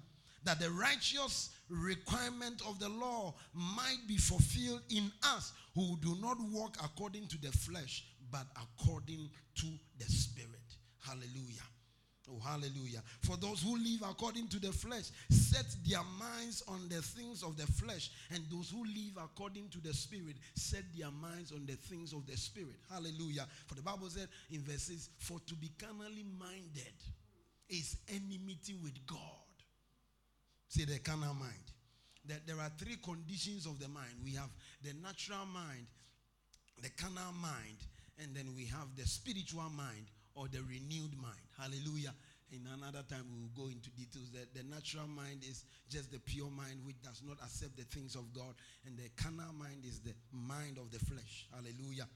That 0.44 0.60
the 0.60 0.70
righteous 0.70 1.50
requirement 1.70 2.62
of 2.68 2.80
the 2.80 2.90
law 2.90 3.34
might 3.54 4.00
be 4.08 4.18
fulfilled 4.18 4.82
in 4.90 5.12
us 5.24 5.54
who 5.74 5.98
do 6.02 6.16
not 6.22 6.38
walk 6.52 6.78
according 6.84 7.28
to 7.28 7.38
the 7.42 7.52
flesh, 7.52 8.06
but 8.32 8.46
according 8.56 9.30
to 9.56 9.66
the 9.98 10.06
Spirit. 10.06 10.50
Hallelujah. 11.00 11.64
Oh, 12.30 12.40
hallelujah. 12.40 13.02
For 13.22 13.38
those 13.38 13.62
who 13.62 13.78
live 13.78 14.02
according 14.10 14.48
to 14.50 14.60
the 14.60 14.72
flesh 14.72 15.12
set 15.30 15.66
their 15.88 16.02
minds 16.20 16.64
on 16.68 16.88
the 16.90 17.02
things 17.02 17.44
of 17.44 17.58
the 17.58 17.68
flesh, 17.68 18.12
and 18.34 18.44
those 18.52 18.70
who 18.70 18.84
live 18.84 19.18
according 19.18 19.70
to 19.70 19.80
the 19.80 19.94
spirit 19.94 20.36
set 20.56 20.84
their 20.98 21.12
minds 21.12 21.52
on 21.52 21.66
the 21.66 21.74
things 21.74 22.14
of 22.14 22.26
the 22.26 22.36
spirit. 22.38 22.76
Hallelujah. 22.92 23.48
For 23.68 23.76
the 23.76 23.82
Bible 23.82 24.10
said 24.10 24.28
in 24.52 24.62
verses, 24.62 25.10
For 25.20 25.40
to 25.48 25.56
be 25.56 25.70
carnally 25.78 26.26
minded 26.40 26.94
is 27.70 27.98
enmity 28.10 28.76
with 28.82 29.06
God. 29.06 29.20
Say 30.68 30.86
the 30.86 31.00
carnal 31.00 31.34
mind. 31.34 31.54
That 32.28 32.48
there 32.48 32.60
are 32.60 32.72
three 32.78 32.98
conditions 33.04 33.66
of 33.68 33.80
the 33.80 33.88
mind. 33.88 34.16
We 34.24 34.34
have 34.34 34.50
the 34.82 34.94
natural 35.02 35.46
mind, 35.46 35.86
the 36.82 36.90
carnal 36.90 37.34
mind, 37.34 37.78
and 38.20 38.36
then 38.36 38.54
we 38.56 38.66
have 38.66 38.88
the 38.98 39.06
spiritual 39.06 39.70
mind 39.70 40.08
or 40.36 40.48
the 40.48 40.62
renewed 40.64 41.16
mind. 41.18 41.48
Hallelujah. 41.58 42.14
In 42.52 42.62
another 42.72 43.04
time, 43.10 43.26
we 43.34 43.42
will 43.42 43.56
go 43.56 43.72
into 43.72 43.90
details. 43.92 44.30
That 44.32 44.54
the 44.54 44.64
natural 44.64 45.08
mind 45.08 45.42
is 45.42 45.66
just 45.90 46.12
the 46.12 46.20
pure 46.20 46.52
mind 46.52 46.80
which 46.86 47.02
does 47.02 47.22
not 47.26 47.38
accept 47.42 47.76
the 47.76 47.84
things 47.84 48.16
of 48.16 48.32
God, 48.34 48.54
and 48.86 48.96
the 48.98 49.10
carnal 49.18 49.54
mind 49.58 49.84
is 49.84 50.00
the 50.00 50.14
mind 50.32 50.78
of 50.78 50.92
the 50.92 51.00
flesh. 51.00 51.48
Hallelujah. 51.52 52.08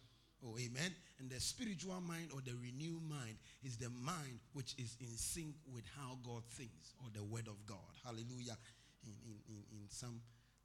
Oh, 0.45 0.55
amen. 0.55 0.95
And 1.19 1.29
the 1.29 1.39
spiritual 1.39 1.99
mind 1.99 2.31
or 2.33 2.39
the 2.39 2.55
renewed 2.55 3.03
mind 3.03 3.35
is 3.63 3.75
the 3.75 3.89
mind 3.89 4.39
which 4.53 4.73
is 4.77 4.95
in 5.01 5.11
sync 5.17 5.55
with 5.73 5.83
how 5.97 6.17
God 6.23 6.43
thinks 6.51 6.93
or 7.03 7.09
the 7.13 7.23
word 7.23 7.47
of 7.47 7.57
God. 7.65 7.91
Hallelujah. 8.05 8.55
In, 9.03 9.13
in, 9.25 9.35
in, 9.49 9.63
in 9.71 9.89
some 9.89 10.21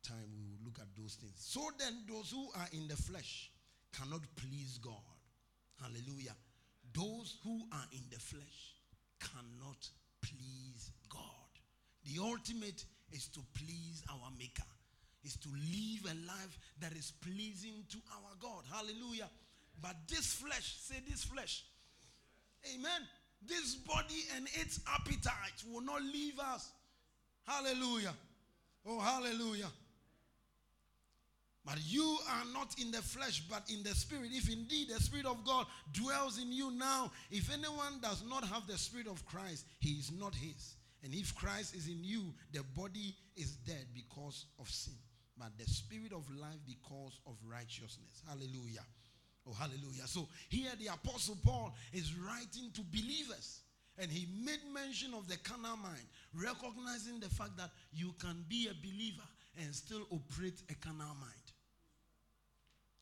time, 0.06 0.30
we 0.36 0.44
will 0.44 0.62
look 0.66 0.78
at 0.78 0.86
those 0.96 1.14
things. 1.14 1.34
So 1.38 1.60
then, 1.78 2.04
those 2.08 2.30
who 2.30 2.46
are 2.54 2.68
in 2.72 2.86
the 2.86 2.96
flesh 2.96 3.50
cannot 3.96 4.20
please 4.36 4.78
God. 4.78 5.02
Hallelujah. 5.82 6.36
Those 6.94 7.36
who 7.42 7.60
are 7.72 7.86
in 7.92 8.02
the 8.10 8.18
flesh 8.20 8.74
cannot 9.20 9.88
please 10.22 10.92
God. 11.08 11.20
The 12.04 12.22
ultimate 12.22 12.84
is 13.12 13.28
to 13.28 13.40
please 13.54 14.02
our 14.10 14.30
Maker, 14.38 14.62
is 15.24 15.36
to 15.38 15.48
live 15.48 16.04
a 16.12 16.26
life 16.26 16.58
that 16.80 16.92
is 16.92 17.12
pleasing 17.20 17.84
to 17.90 17.98
our 18.12 18.36
God. 18.40 18.62
Hallelujah. 18.72 19.28
But 19.82 19.96
this 20.08 20.32
flesh, 20.34 20.76
say 20.80 20.96
this 21.08 21.24
flesh, 21.24 21.64
amen. 22.72 23.08
This 23.46 23.74
body 23.74 24.24
and 24.36 24.46
its 24.54 24.80
appetite 24.86 25.64
will 25.70 25.82
not 25.82 26.02
leave 26.02 26.38
us. 26.38 26.70
Hallelujah. 27.46 28.14
Oh, 28.86 29.00
hallelujah. 29.00 29.70
But 31.64 31.78
you 31.86 32.18
are 32.30 32.44
not 32.52 32.74
in 32.78 32.90
the 32.90 33.00
flesh, 33.00 33.42
but 33.48 33.62
in 33.70 33.82
the 33.82 33.94
spirit. 33.94 34.30
If 34.32 34.52
indeed 34.52 34.88
the 34.90 35.02
spirit 35.02 35.24
of 35.24 35.44
God 35.44 35.66
dwells 35.92 36.38
in 36.38 36.52
you 36.52 36.70
now, 36.70 37.10
if 37.30 37.50
anyone 37.50 38.00
does 38.02 38.22
not 38.28 38.44
have 38.44 38.66
the 38.66 38.76
spirit 38.76 39.06
of 39.06 39.24
Christ, 39.24 39.64
he 39.80 39.90
is 39.92 40.12
not 40.12 40.34
his. 40.34 40.74
And 41.02 41.14
if 41.14 41.34
Christ 41.34 41.74
is 41.74 41.88
in 41.88 42.02
you, 42.02 42.34
the 42.52 42.62
body 42.76 43.14
is 43.36 43.52
dead 43.66 43.86
because 43.94 44.46
of 44.58 44.68
sin, 44.70 44.94
but 45.38 45.48
the 45.58 45.64
spirit 45.64 46.12
of 46.12 46.24
life 46.38 46.60
because 46.66 47.18
of 47.26 47.36
righteousness. 47.50 48.22
Hallelujah. 48.28 48.84
Oh, 49.46 49.52
hallelujah. 49.52 50.06
So 50.06 50.28
here 50.48 50.70
the 50.78 50.92
Apostle 50.92 51.38
Paul 51.44 51.74
is 51.92 52.14
writing 52.14 52.70
to 52.74 52.80
believers. 52.90 53.60
And 53.96 54.10
he 54.10 54.26
made 54.44 54.58
mention 54.72 55.14
of 55.14 55.28
the 55.28 55.36
carnal 55.36 55.76
mind, 55.76 56.02
recognizing 56.34 57.20
the 57.20 57.28
fact 57.28 57.56
that 57.58 57.70
you 57.92 58.12
can 58.18 58.44
be 58.48 58.68
a 58.68 58.74
believer 58.82 59.22
and 59.62 59.72
still 59.72 60.02
operate 60.10 60.60
a 60.68 60.74
carnal 60.74 61.14
mind. 61.20 61.43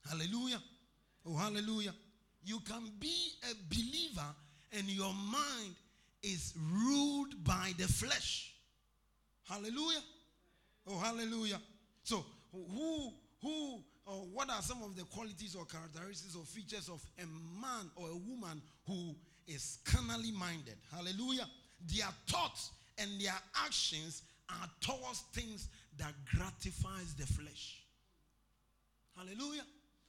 Hallelujah. 0.09 0.61
Oh, 1.27 1.37
hallelujah. 1.37 1.95
You 2.45 2.61
can 2.61 2.91
be 2.99 3.33
a 3.51 3.55
believer 3.69 4.27
and 4.73 4.89
your 4.89 5.13
mind 5.13 5.75
is 6.23 6.55
ruled 6.73 7.43
by 7.45 7.73
the 7.79 7.85
flesh. 7.85 8.55
Hallelujah. 9.49 10.01
Oh, 10.89 10.99
hallelujah. 10.99 11.61
So, 12.03 12.25
who, 12.53 13.13
who, 13.41 13.83
or 14.07 14.27
what 14.33 14.51
are 14.51 14.63
some 14.63 14.83
of 14.83 14.97
the 14.97 15.05
qualities 15.05 15.55
or 15.55 15.65
characteristics 15.65 16.35
or 16.37 16.45
features 16.45 16.89
of 16.89 17.05
a 17.19 17.27
man 17.27 17.91
or 17.97 18.09
a 18.09 18.17
woman 18.17 18.61
who 18.87 19.15
is 19.47 19.79
carnally 19.85 20.33
minded? 20.33 20.77
Hallelujah. 20.93 21.47
Their 21.87 22.09
thoughts 22.27 22.71
and 22.99 23.21
their 23.21 23.35
actions 23.65 24.23
are 24.49 24.69
towards 24.81 25.21
things 25.33 25.69
that 25.99 26.13
gratifies 26.35 27.15
the 27.15 27.27
flesh. 27.27 27.83
Hallelujah. 29.17 29.63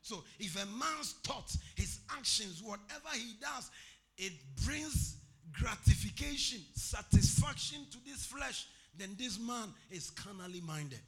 So 0.04 0.24
if 0.38 0.62
a 0.62 0.66
man's 0.68 1.14
thoughts, 1.24 1.58
his 1.76 2.00
actions, 2.12 2.62
whatever 2.62 3.10
he 3.14 3.34
does, 3.42 3.72
it 4.18 4.34
brings 4.66 5.16
gratification, 5.54 6.60
satisfaction 6.76 7.80
to 7.90 7.98
this 8.06 8.26
flesh, 8.26 8.68
then 8.98 9.16
this 9.18 9.40
man 9.40 9.70
is 9.90 10.12
carnally 10.12 10.62
minded. 10.62 11.00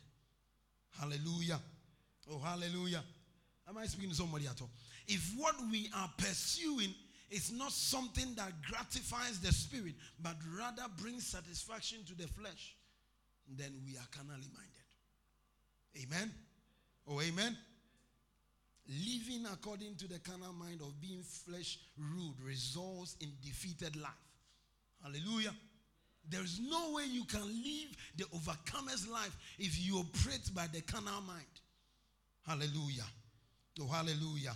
Hallelujah. 0.98 1.60
Oh, 2.32 2.40
hallelujah. 2.40 3.04
Am 3.68 3.78
I 3.78 3.86
speaking 3.86 4.12
to 4.12 4.16
somebody 4.16 4.48
at 4.48 4.60
all? 4.62 4.70
If 5.08 5.34
what 5.38 5.56
we 5.70 5.90
are 5.96 6.10
pursuing 6.18 6.94
is 7.30 7.52
not 7.52 7.74
something 7.74 8.34
that 8.36 8.54
gratifies 8.62 9.40
the 9.40 9.52
spirit, 9.52 9.94
but 10.24 10.36
rather 10.58 10.84
brings 10.98 11.28
satisfaction 11.28 12.00
to 12.08 12.16
the 12.16 12.28
flesh, 12.30 12.76
then 13.58 13.74
we 13.86 13.98
are 13.98 14.08
carnally 14.10 14.48
minded. 14.54 14.72
Amen. 16.02 16.32
Oh, 17.08 17.22
amen. 17.22 17.58
Living 18.88 19.46
according 19.52 19.96
to 19.96 20.08
the 20.08 20.20
carnal 20.20 20.54
mind 20.54 20.82
of 20.82 21.00
being 21.02 21.24
flesh 21.24 21.80
ruled 21.98 22.40
results 22.46 23.16
in 23.20 23.32
defeated 23.44 23.96
life. 23.96 24.12
Hallelujah. 25.02 25.54
There 26.30 26.44
is 26.44 26.60
no 26.60 26.94
way 26.94 27.06
you 27.06 27.24
can 27.26 27.42
live 27.42 27.96
the 28.18 28.26
overcomer's 28.26 29.08
life 29.08 29.36
if 29.58 29.80
you 29.80 29.98
operate 29.98 30.54
by 30.54 30.68
the 30.72 30.82
carnal 30.82 31.22
mind. 31.22 31.46
Hallelujah. 32.46 33.06
Oh, 33.82 33.88
hallelujah. 33.88 34.56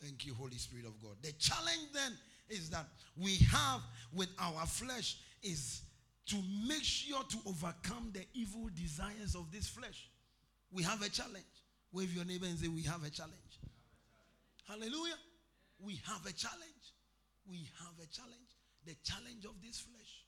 Thank 0.00 0.26
you, 0.26 0.34
Holy 0.34 0.56
Spirit 0.56 0.86
of 0.86 1.00
God. 1.02 1.16
The 1.22 1.32
challenge 1.32 1.88
then 1.94 2.12
is 2.48 2.70
that 2.70 2.86
we 3.16 3.36
have 3.50 3.80
with 4.12 4.28
our 4.38 4.66
flesh 4.66 5.16
is 5.42 5.82
to 6.26 6.36
make 6.66 6.82
sure 6.82 7.22
to 7.22 7.36
overcome 7.46 8.10
the 8.12 8.24
evil 8.34 8.68
desires 8.74 9.34
of 9.34 9.50
this 9.52 9.68
flesh. 9.68 10.08
We 10.72 10.82
have 10.82 11.02
a 11.02 11.08
challenge. 11.08 11.44
Wave 11.92 12.14
your 12.14 12.24
neighbor 12.24 12.46
and 12.46 12.58
say, 12.58 12.68
We 12.68 12.82
have 12.82 13.04
a 13.04 13.10
challenge. 13.10 13.60
Hallelujah. 14.66 15.20
We 15.80 16.00
have 16.08 16.24
a 16.24 16.32
challenge. 16.32 16.84
We 17.44 17.68
have 17.84 17.96
a 18.00 18.08
challenge. 18.08 18.50
The 18.86 18.96
challenge 19.04 19.44
of 19.44 19.60
this 19.60 19.84
flesh. 19.84 20.24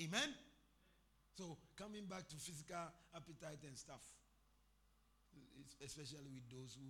Amen. 0.00 0.32
So, 1.36 1.58
coming 1.76 2.06
back 2.06 2.28
to 2.30 2.36
physical 2.36 2.78
appetite 3.14 3.62
and 3.66 3.76
stuff, 3.76 4.00
especially 5.84 6.30
with 6.30 6.46
those 6.48 6.78
who, 6.78 6.86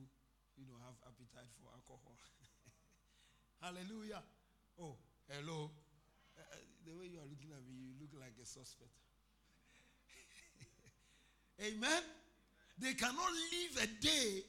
you 0.61 0.69
know, 0.69 0.77
have 0.85 0.97
appetite 1.09 1.49
for 1.59 1.73
alcohol. 1.73 2.17
Hallelujah. 3.65 4.23
Oh, 4.79 4.97
hello. 5.29 5.73
Uh, 6.37 6.45
uh, 6.45 6.57
the 6.85 6.93
way 6.93 7.09
you 7.09 7.19
are 7.19 7.29
looking 7.29 7.51
at 7.51 7.65
me, 7.65 7.73
you 7.75 7.93
look 7.99 8.13
like 8.21 8.37
a 8.37 8.47
suspect. 8.47 8.93
Amen. 11.67 12.24
They 12.79 12.95
cannot 12.95 13.15
live 13.17 13.85
a 13.85 13.87
day, 14.05 14.43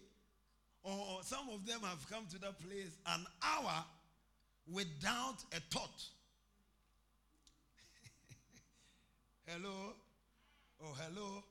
or 0.84 1.20
some 1.22 1.50
of 1.54 1.66
them 1.66 1.82
have 1.84 2.10
come 2.10 2.26
to 2.32 2.40
that 2.40 2.60
place 2.60 2.98
an 3.06 3.26
hour 3.44 3.86
without 4.72 5.38
a 5.56 5.60
thought. 5.72 6.04
hello? 9.48 9.94
Oh, 10.84 10.96
hello? 10.98 11.44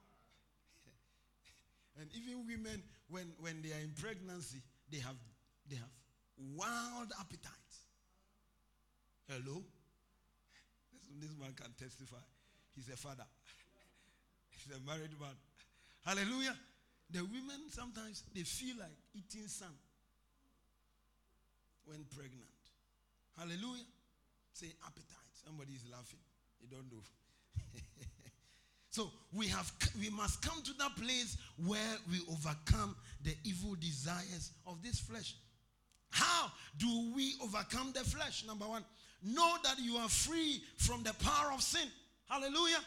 and 2.00 2.08
even 2.14 2.46
women, 2.46 2.82
when, 3.08 3.32
when 3.38 3.62
they 3.62 3.70
are 3.70 3.80
in 3.80 3.92
pregnancy, 4.00 4.58
they 4.90 4.98
have, 4.98 5.16
they 5.70 5.76
have 5.76 5.90
wild 6.56 7.12
appetites. 7.20 7.86
Hello? 9.28 9.62
This, 10.92 11.28
this 11.28 11.38
man 11.38 11.52
can 11.54 11.72
testify. 11.78 12.22
He's 12.74 12.88
a 12.88 12.96
father, 12.96 13.26
he's 14.50 14.74
a 14.74 14.80
married 14.86 15.12
man. 15.20 15.36
Hallelujah. 16.04 16.56
The 17.10 17.20
women 17.20 17.70
sometimes 17.70 18.22
they 18.34 18.42
feel 18.42 18.76
like 18.78 18.96
eating 19.14 19.48
sun 19.48 19.72
when 21.86 22.04
pregnant. 22.14 22.44
Hallelujah. 23.38 23.84
Say 24.52 24.68
appetite. 24.86 25.32
Somebody 25.44 25.72
is 25.72 25.84
laughing. 25.90 26.20
You 26.60 26.68
don't 26.68 26.90
know. 26.90 27.02
so 28.90 29.10
we 29.32 29.48
have 29.48 29.70
we 30.00 30.10
must 30.10 30.42
come 30.42 30.62
to 30.62 30.72
that 30.78 30.96
place 30.96 31.36
where 31.66 31.96
we 32.10 32.20
overcome 32.30 32.96
the 33.22 33.34
evil 33.44 33.74
desires 33.80 34.52
of 34.66 34.82
this 34.82 35.00
flesh. 35.00 35.36
How 36.10 36.52
do 36.78 37.12
we 37.14 37.34
overcome 37.42 37.92
the 37.92 38.04
flesh? 38.04 38.44
Number 38.46 38.66
one, 38.66 38.84
know 39.22 39.56
that 39.64 39.78
you 39.78 39.96
are 39.96 40.08
free 40.08 40.62
from 40.76 41.02
the 41.02 41.12
power 41.14 41.52
of 41.52 41.60
sin. 41.60 41.88
Hallelujah. 42.28 42.78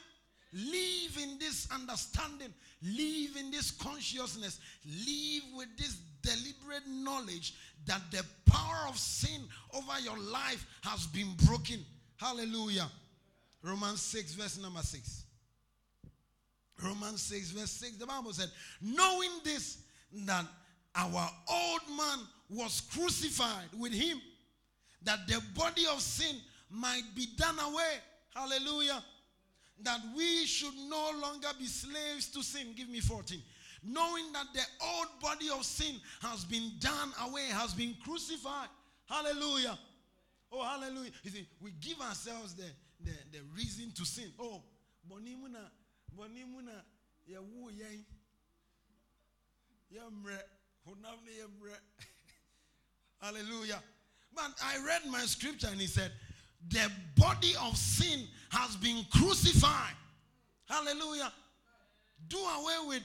Live 0.54 1.18
in 1.22 1.38
this 1.40 1.68
understanding, 1.72 2.54
live 2.82 3.36
in 3.38 3.52
this 3.52 3.72
consciousness, 3.72 4.60
live 4.86 5.44
with 5.56 5.68
this 5.78 5.98
deliberate 6.22 6.88
knowledge 6.88 7.54
that 7.86 8.02
the 8.12 8.24
power 8.46 8.88
of 8.88 8.98
sin 8.98 9.42
over 9.74 10.00
your 10.02 10.18
life 10.18 10.66
has 10.84 11.06
been 11.08 11.34
broken. 11.46 11.84
Hallelujah. 12.16 12.90
Romans 13.62 14.02
6, 14.02 14.34
verse 14.34 14.58
number 14.58 14.82
6. 14.82 15.24
Romans 16.82 17.22
6, 17.24 17.52
verse 17.52 17.72
6. 17.72 17.98
The 17.98 18.06
Bible 18.06 18.32
said, 18.32 18.50
Knowing 18.82 19.32
this, 19.44 19.80
that 20.26 20.46
our 20.96 21.30
old 21.52 21.82
man 21.98 22.20
was 22.50 22.82
crucified 22.94 23.68
with 23.78 23.92
him, 23.92 24.22
that 25.04 25.28
the 25.28 25.42
body 25.56 25.86
of 25.92 26.00
sin 26.00 26.38
might 26.70 27.04
be 27.16 27.28
done 27.38 27.60
away. 27.60 27.96
Hallelujah 28.34 29.04
that 29.84 30.00
we 30.16 30.46
should 30.46 30.74
no 30.90 31.12
longer 31.22 31.48
be 31.60 31.66
slaves 31.66 32.30
to 32.32 32.44
sin. 32.44 32.74
Give 32.76 32.90
me 32.90 33.00
14. 33.00 33.42
Knowing 33.84 34.32
that 34.34 34.48
the 34.54 34.64
old 34.84 35.08
body 35.22 35.48
of 35.54 35.64
sin 35.64 35.96
has 36.22 36.44
been 36.46 36.72
done 36.80 37.12
away, 37.26 37.44
has 37.52 37.74
been 37.74 37.96
crucified. 38.04 38.70
Hallelujah. 39.06 39.78
Oh, 40.52 40.64
hallelujah. 40.64 41.12
You 41.24 41.32
see, 41.32 41.48
we 41.62 41.72
give 41.80 42.02
ourselves 42.02 42.56
the, 42.56 42.66
the, 43.04 43.12
the 43.32 43.40
reason 43.56 43.92
to 43.96 44.06
sin. 44.06 44.32
Oh, 44.40 44.62
bonimuna, 45.10 45.70
bonimuna, 46.18 46.82
ya 47.28 47.40
wu 47.40 47.70
yen. 47.70 48.04
Hallelujah. 53.22 53.82
But 54.34 54.52
I 54.64 54.78
read 54.86 55.02
my 55.10 55.22
scripture 55.22 55.68
and 55.72 55.80
he 55.80 55.88
said, 55.88 56.12
the 56.70 56.92
body 57.16 57.54
of 57.62 57.78
sin 57.78 58.28
has 58.50 58.76
been 58.78 59.06
crucified. 59.12 59.94
Hallelujah. 60.68 61.32
Do 62.28 62.38
away 62.38 62.88
with 62.88 63.04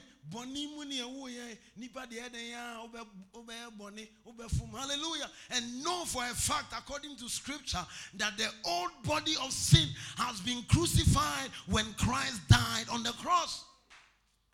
Hallelujah. 4.75 5.29
And 5.51 5.83
know 5.83 6.05
for 6.05 6.23
a 6.23 6.33
fact, 6.33 6.73
according 6.77 7.15
to 7.17 7.29
scripture, 7.29 7.85
that 8.15 8.37
the 8.37 8.47
old 8.65 8.91
body 9.03 9.33
of 9.43 9.51
sin 9.51 9.87
has 10.17 10.39
been 10.41 10.63
crucified 10.69 11.49
when 11.67 11.85
Christ 11.93 12.41
died 12.47 12.85
on 12.91 13.03
the 13.03 13.11
cross. 13.11 13.65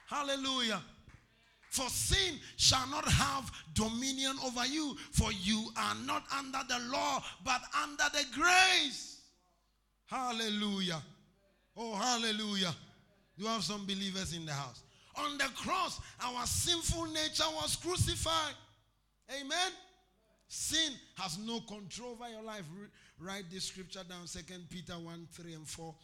Hallelujah. 0.07 0.81
For 1.69 1.87
sin 1.89 2.39
shall 2.57 2.87
not 2.89 3.07
have 3.07 3.51
dominion 3.73 4.35
over 4.43 4.65
you, 4.65 4.97
for 5.11 5.31
you 5.31 5.69
are 5.77 5.95
not 6.03 6.23
under 6.35 6.59
the 6.67 6.79
law, 6.91 7.23
but 7.45 7.61
under 7.83 8.05
the 8.11 8.25
grace. 8.33 9.21
Hallelujah. 10.07 11.01
Oh, 11.77 11.93
hallelujah. 11.93 12.73
You 13.37 13.45
have 13.45 13.63
some 13.63 13.85
believers 13.85 14.35
in 14.35 14.47
the 14.47 14.51
house. 14.51 14.81
On 15.15 15.37
the 15.37 15.45
cross, 15.55 16.01
our 16.21 16.45
sinful 16.47 17.05
nature 17.05 17.43
was 17.61 17.75
crucified. 17.75 18.55
Amen. 19.39 19.71
Sin 20.47 20.93
has 21.17 21.37
no 21.37 21.59
control 21.61 22.11
over 22.19 22.27
your 22.29 22.41
life. 22.41 22.63
Write 23.19 23.43
this 23.51 23.65
scripture 23.65 24.01
down 24.09 24.25
2 24.25 24.39
Peter 24.69 24.93
1 24.93 25.27
3 25.31 25.53
and 25.53 25.67
4. 25.67 25.95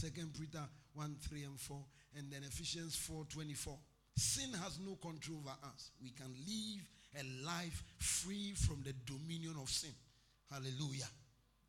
2 0.00 0.08
Peter 0.36 0.64
1 0.94 1.16
3 1.20 1.42
and 1.44 1.60
4. 1.60 1.84
And 2.16 2.32
then 2.32 2.42
Ephesians 2.42 2.96
4 2.96 3.24
24. 3.32 3.78
Sin 4.16 4.52
has 4.62 4.78
no 4.86 4.94
control 4.96 5.38
over 5.38 5.56
us. 5.72 5.90
We 6.02 6.10
can 6.10 6.32
live 6.46 6.82
a 7.20 7.44
life 7.46 7.82
free 7.98 8.52
from 8.52 8.82
the 8.84 8.92
dominion 9.06 9.54
of 9.60 9.68
sin. 9.68 9.94
Hallelujah. 10.50 11.08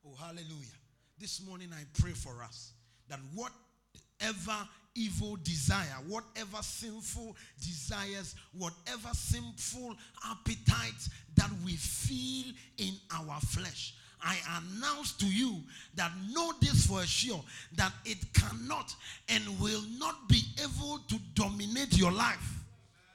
Oh, 0.05 0.15
hallelujah. 0.19 0.77
This 1.19 1.41
morning 1.45 1.69
I 1.73 1.83
pray 1.99 2.11
for 2.11 2.43
us 2.43 2.73
that 3.09 3.19
whatever 3.33 4.67
evil 4.95 5.37
desire, 5.43 5.97
whatever 6.07 6.61
sinful 6.61 7.35
desires, 7.59 8.35
whatever 8.53 9.09
sinful 9.13 9.95
appetites 10.29 11.09
that 11.35 11.49
we 11.63 11.73
feel 11.73 12.53
in 12.77 12.93
our 13.11 13.39
flesh, 13.41 13.95
I 14.25 14.37
announce 14.57 15.13
to 15.13 15.27
you 15.27 15.61
that 15.95 16.11
know 16.31 16.51
this 16.59 16.87
for 16.87 17.03
sure 17.03 17.43
that 17.75 17.93
it 18.05 18.17
cannot 18.33 18.95
and 19.29 19.43
will 19.59 19.83
not 19.99 20.27
be 20.27 20.41
able 20.63 20.99
to 21.07 21.15
dominate 21.35 21.95
your 21.95 22.11
life. 22.11 22.59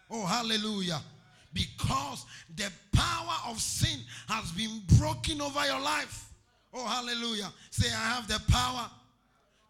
Oh, 0.09 0.25
hallelujah. 0.25 1.01
Because 1.53 2.25
the 2.55 2.71
power 2.93 3.35
of 3.49 3.61
sin 3.61 3.99
has 4.29 4.53
been 4.53 4.83
broken 4.99 5.41
over 5.41 5.67
your 5.67 5.81
life. 5.81 6.33
Oh, 6.73 6.87
hallelujah. 6.87 7.53
Say, 7.71 7.89
I 7.89 8.15
have 8.15 8.29
the 8.29 8.41
power 8.49 8.89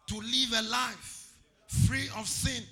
to 0.09 0.17
live 0.17 0.53
a 0.59 0.63
life 0.69 1.33
free 1.87 2.09
of 2.19 2.29
sin 2.29 2.63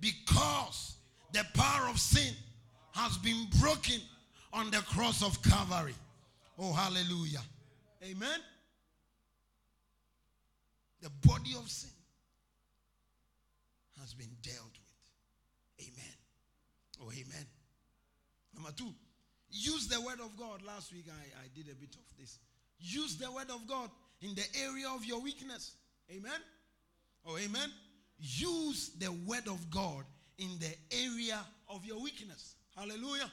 because 0.00 0.94
the 1.32 1.44
power 1.54 1.88
of 1.88 2.00
sin 2.00 2.34
has 2.92 3.16
been 3.18 3.46
broken 3.60 4.00
on 4.52 4.72
the 4.72 4.78
cross 4.78 5.22
of 5.22 5.40
Calvary. 5.42 5.94
Oh, 6.58 6.72
hallelujah. 6.72 7.42
Amen. 8.02 8.40
The 11.00 11.10
body 11.26 11.54
of 11.58 11.70
sin 11.70 11.90
has 14.00 14.14
been 14.14 14.30
dealt 14.42 14.72
with. 15.78 15.88
Amen. 15.88 16.14
Oh, 17.02 17.10
amen. 17.12 17.46
Number 18.54 18.70
two, 18.72 18.92
use 19.50 19.88
the 19.88 20.00
word 20.00 20.20
of 20.20 20.36
God. 20.36 20.62
Last 20.66 20.92
week 20.92 21.06
I, 21.08 21.44
I 21.44 21.48
did 21.54 21.70
a 21.70 21.74
bit 21.74 21.94
of 21.94 22.18
this. 22.18 22.38
Use 22.78 23.16
the 23.16 23.30
word 23.30 23.50
of 23.50 23.66
God 23.66 23.90
in 24.20 24.34
the 24.34 24.44
area 24.64 24.88
of 24.94 25.04
your 25.04 25.20
weakness. 25.20 25.72
Amen. 26.10 26.40
Oh, 27.26 27.36
amen. 27.38 27.70
Use 28.18 28.90
the 28.98 29.12
word 29.26 29.46
of 29.48 29.70
God 29.70 30.04
in 30.38 30.50
the 30.58 30.74
area 30.96 31.40
of 31.68 31.84
your 31.84 32.00
weakness. 32.00 32.54
Hallelujah. 32.76 33.30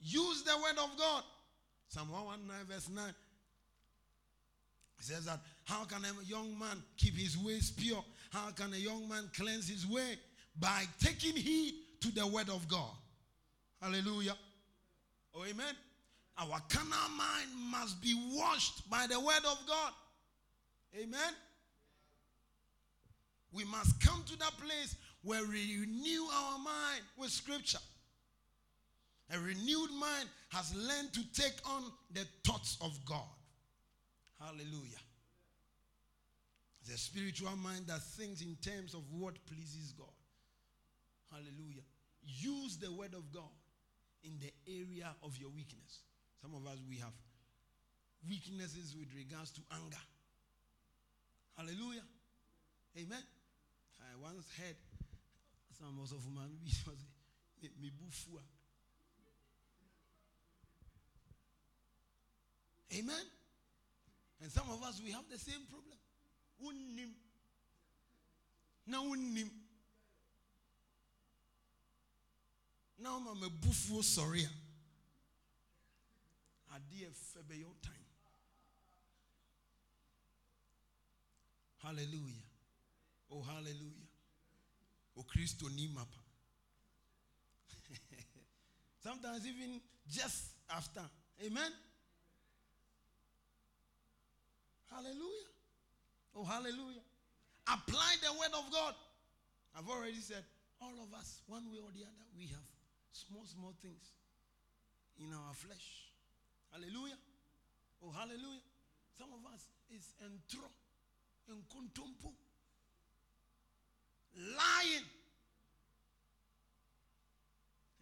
Use 0.00 0.42
the 0.42 0.56
word 0.56 0.78
of 0.82 0.96
God. 0.98 1.22
Psalm 1.88 2.10
119, 2.10 2.66
verse 2.66 2.88
9. 2.88 3.14
He 4.98 5.04
says 5.04 5.24
that 5.26 5.40
how 5.64 5.84
can 5.84 6.02
a 6.04 6.24
young 6.24 6.58
man 6.58 6.82
keep 6.96 7.14
his 7.14 7.38
ways 7.38 7.70
pure? 7.70 8.04
How 8.30 8.50
can 8.50 8.72
a 8.74 8.76
young 8.76 9.08
man 9.08 9.30
cleanse 9.34 9.68
his 9.68 9.86
way? 9.86 10.18
By 10.58 10.84
taking 11.00 11.36
heed 11.36 11.74
to 12.00 12.10
the 12.12 12.26
word 12.26 12.48
of 12.48 12.66
God. 12.68 12.90
Hallelujah. 13.80 14.34
Oh, 15.34 15.44
amen. 15.44 15.74
Our 16.36 16.60
carnal 16.68 17.08
mind 17.16 17.48
must 17.70 18.00
be 18.02 18.14
washed 18.32 18.88
by 18.90 19.06
the 19.08 19.18
word 19.18 19.44
of 19.48 19.58
God. 19.66 19.92
Amen. 21.00 21.32
We 23.52 23.64
must 23.64 24.00
come 24.00 24.24
to 24.26 24.38
that 24.38 24.52
place 24.58 24.96
where 25.22 25.42
we 25.42 25.78
renew 25.80 26.24
our 26.32 26.58
mind 26.58 27.02
with 27.16 27.30
scripture. 27.30 27.78
A 29.32 29.38
renewed 29.38 29.90
mind 29.92 30.28
has 30.50 30.74
learned 30.74 31.12
to 31.12 31.20
take 31.32 31.56
on 31.68 31.84
the 32.12 32.24
thoughts 32.44 32.78
of 32.80 32.98
God. 33.04 33.26
Hallelujah. 34.40 35.02
The 36.88 36.96
spiritual 36.96 37.56
mind 37.56 37.86
that 37.88 38.00
thinks 38.00 38.40
in 38.40 38.56
terms 38.62 38.94
of 38.94 39.02
what 39.12 39.34
pleases 39.46 39.92
God. 39.92 40.14
Hallelujah. 41.30 41.82
Use 42.24 42.78
the 42.78 42.90
word 42.92 43.14
of 43.14 43.30
God 43.32 43.50
in 44.24 44.38
the 44.40 44.52
area 44.66 45.14
of 45.22 45.36
your 45.36 45.50
weakness. 45.50 46.00
Some 46.40 46.54
of 46.54 46.66
us, 46.66 46.78
we 46.88 46.96
have 46.96 47.12
weaknesses 48.26 48.94
with 48.98 49.08
regards 49.14 49.50
to 49.52 49.60
anger. 49.72 50.00
Hallelujah. 51.56 52.06
Amen. 52.96 53.22
I 54.00 54.22
once 54.22 54.46
heard 54.56 54.76
some 55.78 55.98
of 55.98 56.04
us 56.04 56.12
of 56.12 56.24
a 56.26 56.30
man 56.30 56.50
me. 56.62 56.70
Amen. 62.98 63.37
And 64.40 64.50
some 64.50 64.70
of 64.70 64.82
us 64.82 65.00
we 65.04 65.10
have 65.12 65.24
the 65.30 65.38
same 65.38 65.62
problem. 65.68 65.98
Unnim. 66.62 67.10
Na 68.86 68.98
unnim. 68.98 69.50
Now 73.00 73.18
I'm 73.18 73.42
a 73.42 73.50
buffo 73.50 74.00
sorry. 74.02 74.46
Febe 77.38 77.58
your 77.58 77.74
time. 77.82 77.94
Hallelujah. 81.82 82.44
Oh, 83.30 83.42
hallelujah. 83.42 84.08
Oh, 85.16 85.22
Christo 85.22 85.68
ni 85.68 85.88
mapa. 85.88 86.18
Sometimes 89.02 89.46
even 89.46 89.80
just 90.08 90.54
after. 90.70 91.02
Amen. 91.44 91.72
Hallelujah. 94.90 95.52
Oh, 96.34 96.44
hallelujah. 96.44 97.04
Apply 97.66 98.16
the 98.22 98.32
word 98.38 98.54
of 98.54 98.72
God. 98.72 98.94
I've 99.76 99.88
already 99.88 100.20
said, 100.20 100.44
all 100.80 100.94
of 101.02 101.12
us, 101.18 101.42
one 101.46 101.70
way 101.70 101.78
or 101.78 101.90
the 101.92 102.02
other, 102.06 102.26
we 102.38 102.46
have 102.46 102.66
small, 103.12 103.44
small 103.44 103.74
things 103.82 104.14
in 105.18 105.32
our 105.34 105.54
flesh. 105.54 106.14
Hallelujah. 106.72 107.18
Oh, 108.04 108.10
hallelujah. 108.14 108.62
Some 109.18 109.28
of 109.34 109.42
us 109.52 109.66
is 109.90 110.14
entro, 110.22 110.70
enkuntumpo, 111.50 112.30
lying. 114.38 115.06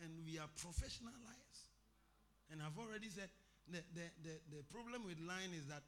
And 0.05 0.13
we 0.27 0.39
are 0.39 0.49
professional 0.61 1.17
liars. 1.25 1.59
And 2.53 2.61
I've 2.61 2.79
already 2.79 3.09
said 3.09 3.31
the, 3.73 3.81
the, 3.95 4.07
the, 4.23 4.35
the 4.59 4.63
problem 4.71 5.07
with 5.07 5.17
lying 5.27 5.57
is 5.57 5.67
that 5.67 5.83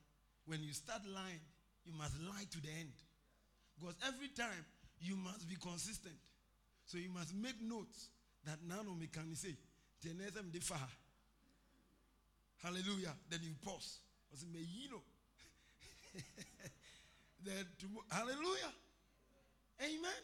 when 0.49 0.63
you 0.65 0.73
start 0.73 1.03
lying, 1.07 1.41
you 1.85 1.93
must 1.93 2.15
lie 2.25 2.45
to 2.51 2.61
the 2.61 2.73
end. 2.81 2.97
Because 3.79 3.95
every 4.09 4.29
time 4.29 4.65
you 5.01 5.17
must 5.17 5.49
be 5.49 5.57
consistent. 5.57 6.17
So 6.87 6.99
you 6.99 7.11
must 7.11 7.35
make 7.35 7.61
notes 7.63 8.09
that 8.45 8.59
nano 8.67 8.95
me 8.95 9.07
can 9.13 9.35
say. 9.37 9.55
Hallelujah. 12.63 13.15
Then 13.31 13.41
you 13.43 13.55
pause. 13.63 13.99
I 14.33 14.37
say, 14.37 14.47
may 14.53 14.61
you 14.61 14.91
know. 14.91 15.03
then 17.45 17.67
hallelujah. 18.11 18.73
Amen. 19.81 20.23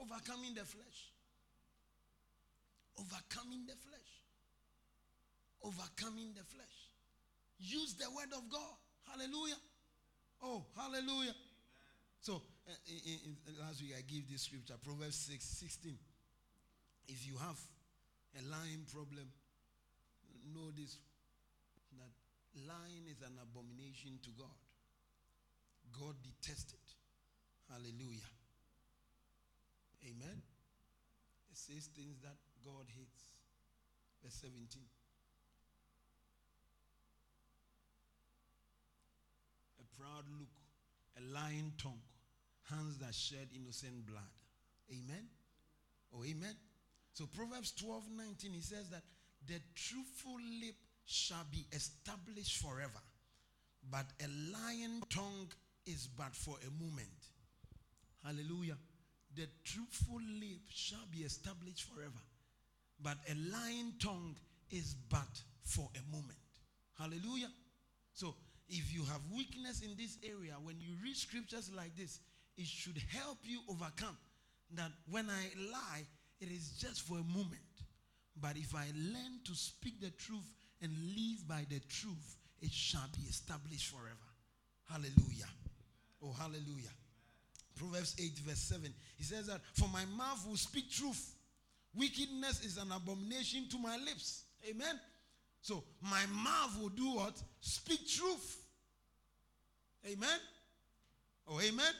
Overcoming 0.00 0.54
the 0.54 0.64
flesh. 0.64 1.12
Overcoming 2.98 3.64
the 3.66 3.74
flesh. 3.74 4.10
Overcoming 5.62 6.34
the 6.34 6.44
flesh. 6.44 6.87
Use 7.58 7.94
the 7.94 8.08
word 8.10 8.32
of 8.36 8.48
God. 8.50 8.74
Hallelujah. 9.10 9.58
Oh, 10.42 10.64
hallelujah. 10.76 11.34
Amen. 11.34 11.34
So, 12.20 12.42
uh, 12.68 12.72
in, 12.86 13.34
in, 13.46 13.60
last 13.60 13.82
week 13.82 13.94
I 13.98 14.02
gave 14.02 14.30
this 14.30 14.42
scripture, 14.42 14.74
Proverbs 14.82 15.16
6 15.26 15.42
16. 15.44 15.98
If 17.08 17.26
you 17.26 17.34
have 17.38 17.58
a 18.38 18.42
lying 18.50 18.84
problem, 18.92 19.26
know 20.54 20.70
this 20.76 20.98
that 21.96 22.12
lying 22.68 23.08
is 23.10 23.22
an 23.22 23.34
abomination 23.42 24.18
to 24.22 24.30
God. 24.36 24.58
God 25.98 26.14
detests 26.22 26.74
it. 26.74 26.88
Hallelujah. 27.70 28.28
Amen. 30.04 30.42
It 31.50 31.56
says 31.56 31.88
things 31.96 32.20
that 32.22 32.36
God 32.64 32.86
hates. 32.94 33.22
Verse 34.22 34.34
17. 34.42 34.97
Proud 39.98 40.24
look, 40.38 40.54
a 41.18 41.22
lying 41.34 41.72
tongue, 41.76 42.00
hands 42.70 42.98
that 42.98 43.14
shed 43.14 43.48
innocent 43.54 44.06
blood. 44.06 44.32
Amen? 44.90 45.26
Oh, 46.14 46.24
amen? 46.24 46.54
So 47.12 47.26
Proverbs 47.26 47.72
12 47.72 48.04
19, 48.16 48.52
he 48.52 48.60
says 48.60 48.88
that 48.90 49.02
the 49.46 49.60
truthful 49.74 50.38
lip 50.62 50.76
shall 51.04 51.44
be 51.50 51.66
established 51.72 52.58
forever, 52.58 53.02
but 53.90 54.06
a 54.22 54.28
lying 54.52 55.02
tongue 55.10 55.50
is 55.86 56.06
but 56.06 56.34
for 56.34 56.56
a 56.66 56.82
moment. 56.82 57.08
Hallelujah. 58.24 58.76
The 59.34 59.46
truthful 59.64 60.20
lip 60.40 60.60
shall 60.68 61.06
be 61.10 61.18
established 61.18 61.84
forever, 61.92 62.22
but 63.02 63.16
a 63.28 63.34
lying 63.50 63.92
tongue 63.98 64.36
is 64.70 64.94
but 65.08 65.42
for 65.64 65.88
a 65.96 66.12
moment. 66.14 66.38
Hallelujah. 66.98 67.50
So 68.12 68.34
if 68.68 68.94
you 68.94 69.04
have 69.04 69.20
weakness 69.34 69.82
in 69.82 69.96
this 69.96 70.18
area, 70.22 70.54
when 70.62 70.76
you 70.80 70.90
read 71.02 71.16
scriptures 71.16 71.70
like 71.74 71.96
this, 71.96 72.20
it 72.56 72.66
should 72.66 73.00
help 73.10 73.38
you 73.42 73.60
overcome 73.68 74.16
that 74.74 74.90
when 75.10 75.28
I 75.30 75.70
lie, 75.72 76.06
it 76.40 76.50
is 76.50 76.70
just 76.78 77.02
for 77.02 77.14
a 77.14 77.24
moment. 77.24 77.60
But 78.40 78.56
if 78.56 78.74
I 78.74 78.86
learn 78.94 79.40
to 79.44 79.54
speak 79.54 80.00
the 80.00 80.10
truth 80.10 80.54
and 80.82 80.92
live 81.16 81.48
by 81.48 81.64
the 81.68 81.80
truth, 81.88 82.36
it 82.60 82.70
shall 82.70 83.08
be 83.16 83.28
established 83.28 83.86
forever. 83.86 84.28
Hallelujah. 84.90 85.48
Oh, 86.22 86.32
hallelujah. 86.32 86.92
Proverbs 87.76 88.16
8, 88.18 88.38
verse 88.40 88.58
7. 88.58 88.92
He 89.16 89.24
says 89.24 89.46
that, 89.46 89.60
For 89.74 89.88
my 89.88 90.04
mouth 90.16 90.46
will 90.48 90.56
speak 90.56 90.90
truth. 90.90 91.34
Wickedness 91.94 92.64
is 92.64 92.76
an 92.76 92.92
abomination 92.92 93.68
to 93.70 93.78
my 93.78 93.96
lips. 93.96 94.44
Amen. 94.68 94.98
So 95.68 95.84
my 96.00 96.24
mouth 96.32 96.80
will 96.80 96.88
do 96.88 97.16
what? 97.16 97.36
Speak 97.60 98.08
truth. 98.08 98.56
Amen. 100.10 100.40
Oh, 101.46 101.60
amen. 101.60 101.92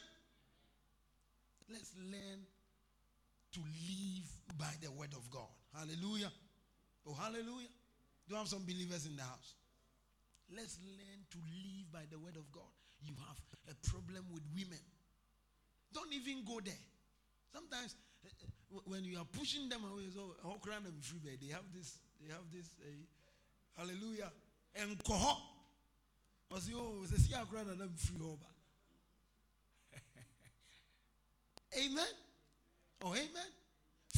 Let's 1.70 1.92
learn 2.00 2.40
to 3.52 3.60
live 3.60 4.24
by 4.56 4.72
the 4.80 4.90
word 4.90 5.12
of 5.12 5.28
God. 5.30 5.52
Hallelujah. 5.76 6.32
Oh, 7.06 7.12
hallelujah. 7.12 7.68
Do 8.26 8.32
you 8.32 8.36
have 8.36 8.48
some 8.48 8.64
believers 8.64 9.04
in 9.04 9.16
the 9.16 9.22
house? 9.22 9.52
Let's 10.48 10.78
learn 10.80 11.20
to 11.28 11.36
live 11.36 11.92
by 11.92 12.08
the 12.10 12.18
word 12.18 12.36
of 12.40 12.50
God. 12.50 12.72
You 13.04 13.12
have 13.28 13.36
a 13.68 13.76
problem 13.86 14.24
with 14.32 14.44
women. 14.56 14.80
Don't 15.92 16.12
even 16.14 16.42
go 16.48 16.58
there. 16.64 16.84
Sometimes 17.52 17.96
uh, 18.24 18.80
when 18.86 19.04
you 19.04 19.18
are 19.18 19.28
pushing 19.38 19.68
them 19.68 19.84
away, 19.92 20.08
so 20.08 20.32
how 20.42 20.56
can 20.56 20.84
them 20.84 20.96
free? 21.02 21.20
They 21.36 21.52
have 21.52 21.68
this. 21.76 21.98
They 22.16 22.32
have 22.32 22.48
this. 22.50 22.72
Uh, 22.80 22.96
Hallelujah. 23.78 24.32
And 24.74 24.98
koho. 25.04 25.36
Was 26.50 26.68
you 26.68 27.06
say 27.08 27.16
see 27.16 27.34
akra 27.34 27.64
na 27.64 27.74
them 27.74 27.92
free 27.96 28.20
over. 28.22 28.44
Amen. 31.78 32.04
Oh, 33.04 33.12
amen. 33.12 33.50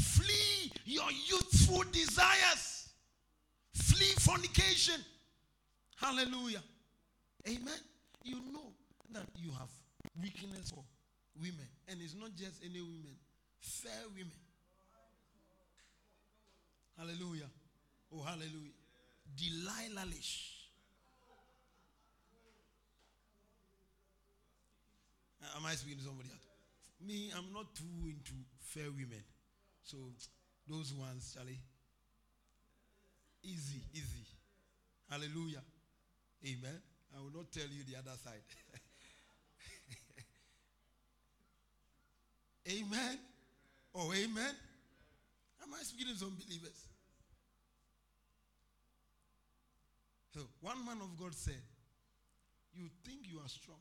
Flee 0.02 0.72
your 0.84 1.10
youthful 1.26 1.82
desires. 1.92 2.88
Flee 3.74 4.14
fornication. 4.20 5.00
Hallelujah. 5.96 6.62
Amen. 7.46 7.80
You 8.24 8.36
know 8.52 8.72
that 9.12 9.26
you 9.36 9.50
have 9.58 9.68
weakness 10.22 10.70
for 10.70 10.84
women. 11.38 11.66
And 11.88 12.00
it's 12.00 12.14
not 12.14 12.30
just 12.36 12.62
any 12.64 12.80
women, 12.80 13.16
fair 13.58 13.92
women. 14.14 14.30
Hallelujah. 16.96 17.50
Oh, 18.14 18.22
hallelujah. 18.22 18.79
Delilahlish. 19.36 20.50
Uh, 25.42 25.56
am 25.58 25.66
I 25.66 25.74
speaking 25.74 25.98
to 25.98 26.04
somebody 26.04 26.28
else? 26.30 26.46
Me, 27.06 27.30
I'm 27.36 27.52
not 27.52 27.74
too 27.74 28.06
into 28.06 28.32
fair 28.60 28.90
women. 28.90 29.22
So 29.82 29.96
those 30.68 30.92
ones, 30.92 31.34
Charlie, 31.34 31.58
easy, 33.42 33.80
easy. 33.92 34.26
Hallelujah. 35.08 35.62
Amen. 36.46 36.80
I 37.16 37.20
will 37.20 37.32
not 37.34 37.50
tell 37.50 37.64
you 37.64 37.82
the 37.84 37.98
other 37.98 38.16
side. 38.22 38.42
amen. 42.78 43.18
Oh, 43.94 44.12
amen. 44.12 44.54
Am 45.62 45.74
I 45.74 45.82
speaking 45.82 46.12
to 46.14 46.18
some 46.18 46.36
believers? 46.36 46.89
So, 50.32 50.40
one 50.60 50.84
man 50.86 50.98
of 51.02 51.18
God 51.18 51.34
said, 51.34 51.60
You 52.72 52.86
think 53.04 53.26
you 53.26 53.38
are 53.38 53.48
strong 53.48 53.80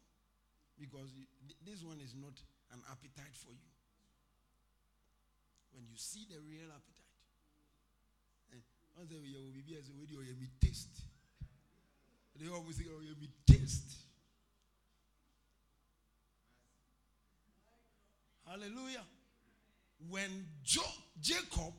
because 0.80 1.14
this 1.66 1.84
one 1.84 2.00
is 2.02 2.16
not 2.16 2.34
an 2.74 2.82
appetite 2.92 3.36
for 3.36 3.52
you. 3.52 3.70
When 5.74 5.86
you 5.86 5.98
see 5.98 6.26
the 6.30 6.40
real 6.42 6.70
appetite, 6.70 7.00
and 9.90 10.00
video, 10.02 10.22
you 10.22 10.48
taste. 10.60 11.02
They 12.40 12.50
always 12.50 12.78
say, 12.78 12.86
Oh, 12.90 13.02
you 13.02 13.16
taste. 13.46 13.94
Hallelujah. 18.48 19.06
When 20.10 20.48
jo- 20.64 20.82
Jacob 21.22 21.74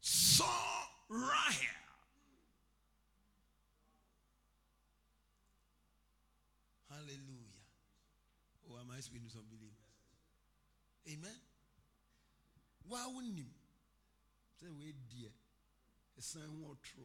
saw 0.00 0.44
Rachel, 1.08 1.83
Hallelujah. 7.04 7.60
Oh, 8.70 8.80
am 8.80 8.90
I 8.96 9.00
speaking 9.00 9.28
to 9.28 9.32
some 9.32 9.44
believers? 9.50 9.76
Amen. 11.06 11.38
Why 12.88 13.04
wouldn't 13.14 13.36
him? 13.36 13.50
Say, 14.58 14.68
wait, 14.78 14.94
dear. 15.10 15.28
A 16.18 16.22
sign 16.22 16.48
more 16.62 16.76
true. 16.82 17.04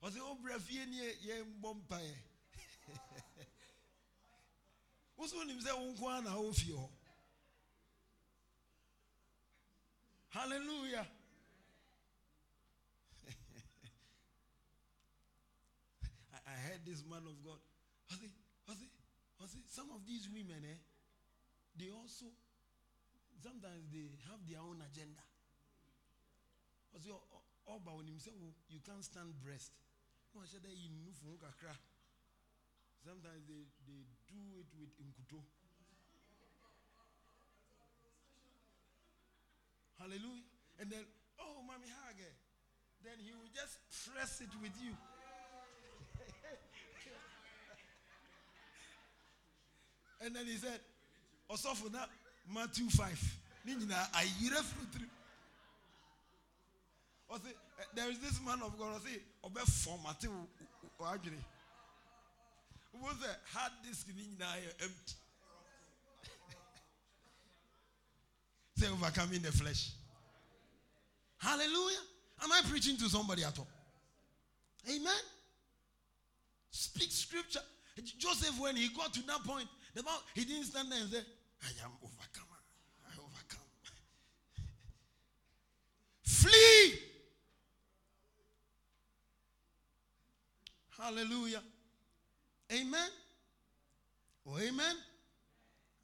ɔsɛ 0.00 0.20
wobra 0.22 0.60
fie 0.60 0.86
ne 0.86 1.12
yɛmbɔ 1.26 1.74
mpaeɛ 1.74 2.16
wo 5.16 5.26
so 5.26 5.36
wonim 5.38 5.60
sɛ 5.60 5.74
wo 5.76 5.92
nko 5.92 6.18
a 6.18 6.22
na 6.22 6.36
wɔ 6.36 6.54
fie 6.54 6.76
hallelujah 10.28 11.06
I, 16.48 16.52
I 16.52 16.56
heard 16.68 16.80
this 16.84 17.04
man 17.04 17.24
of 17.28 17.36
God. 17.44 17.60
Ɔsɛ 18.08 18.28
ɔsɛ 18.68 18.86
ɔsɛ 19.40 19.58
some 19.68 19.90
of 19.90 20.06
these 20.06 20.28
women 20.28 20.64
eh, 20.64 20.78
they 21.76 21.90
also 21.90 22.26
sometimes 23.42 23.84
they 23.92 24.08
have 24.28 24.40
their 24.48 24.60
own 24.60 24.80
agenda. 24.80 25.20
Ɔsɛ 26.96 27.12
ɔba 27.68 27.90
onim 27.92 28.16
sɛ 28.16 28.32
you 28.68 28.80
can't 28.80 29.04
stand 29.04 29.38
breast. 29.42 29.72
Nnu 30.34 31.12
funu 31.12 31.38
kakra 31.38 31.76
sometimes 33.04 33.44
they 33.46 33.66
they 33.86 34.04
do 34.28 34.40
it 34.56 34.68
with 34.78 34.92
nkuto. 35.00 35.42
Hallelujah. 39.98 40.44
And 40.78 40.90
then 40.90 41.04
oh 41.40 41.62
mommy 41.62 41.88
hug 41.88 42.16
then 43.04 43.18
he 43.18 43.32
will 43.32 43.50
just 43.54 43.78
press 44.06 44.40
it 44.40 44.50
with 44.60 44.74
you 44.82 44.96
and 50.20 50.34
then 50.34 50.46
he 50.46 50.56
said 50.56 50.80
ɔsɔfo 51.50 51.92
na 51.92 52.06
matthew 52.52 52.88
five 52.90 53.20
ne 53.64 53.74
nyinaa 53.74 54.10
ayerɛ 54.12 54.62
firi 54.62 55.08
ɔsi 57.30 57.54
there 57.94 58.10
is 58.10 58.18
this 58.18 58.40
man 58.40 58.60
of 58.62 58.76
God 58.78 59.00
ɔsi 59.02 59.20
ɔbɛ 59.44 59.62
fɔmate 59.64 60.28
wadwene 60.98 61.44
wo 62.92 63.08
sɛ 63.10 63.36
hard 63.52 63.72
disk 63.84 64.08
ni 64.08 64.24
nyinaa 64.26 64.56
yɛ 64.56 64.82
empty 64.82 65.14
say 68.76 68.86
overcoming 68.88 69.42
the 69.42 69.52
flesh 69.52 69.90
hallelujah 71.38 72.02
am 72.42 72.52
I 72.52 72.62
preaching 72.68 72.96
to 72.98 73.08
somebody 73.08 73.44
at 73.44 73.58
all 73.58 73.68
amen 74.88 75.22
speak 76.70 77.10
scripture 77.10 77.62
Joseph 78.18 78.58
when 78.60 78.76
he 78.76 78.88
got 78.88 79.12
to 79.14 79.22
that 79.26 79.42
point 79.44 79.68
the 79.98 80.04
Bible, 80.04 80.22
he 80.34 80.44
didn't 80.44 80.64
stand 80.64 80.90
there 80.90 81.00
and 81.00 81.10
say 81.10 81.18
I 81.62 81.70
am 81.84 81.92
overcomer 82.02 82.58
I 83.06 83.12
overcome 83.18 83.68
flee 86.22 87.08
Hallelujah. 90.98 91.62
Amen. 92.72 93.08
Oh, 94.46 94.58
amen. 94.58 94.96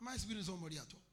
Am 0.01 0.09
I 0.09 0.17
speaking 0.17 0.39
to 0.39 0.45
somebody 0.45 0.77
at 0.77 0.87
all? 0.95 1.04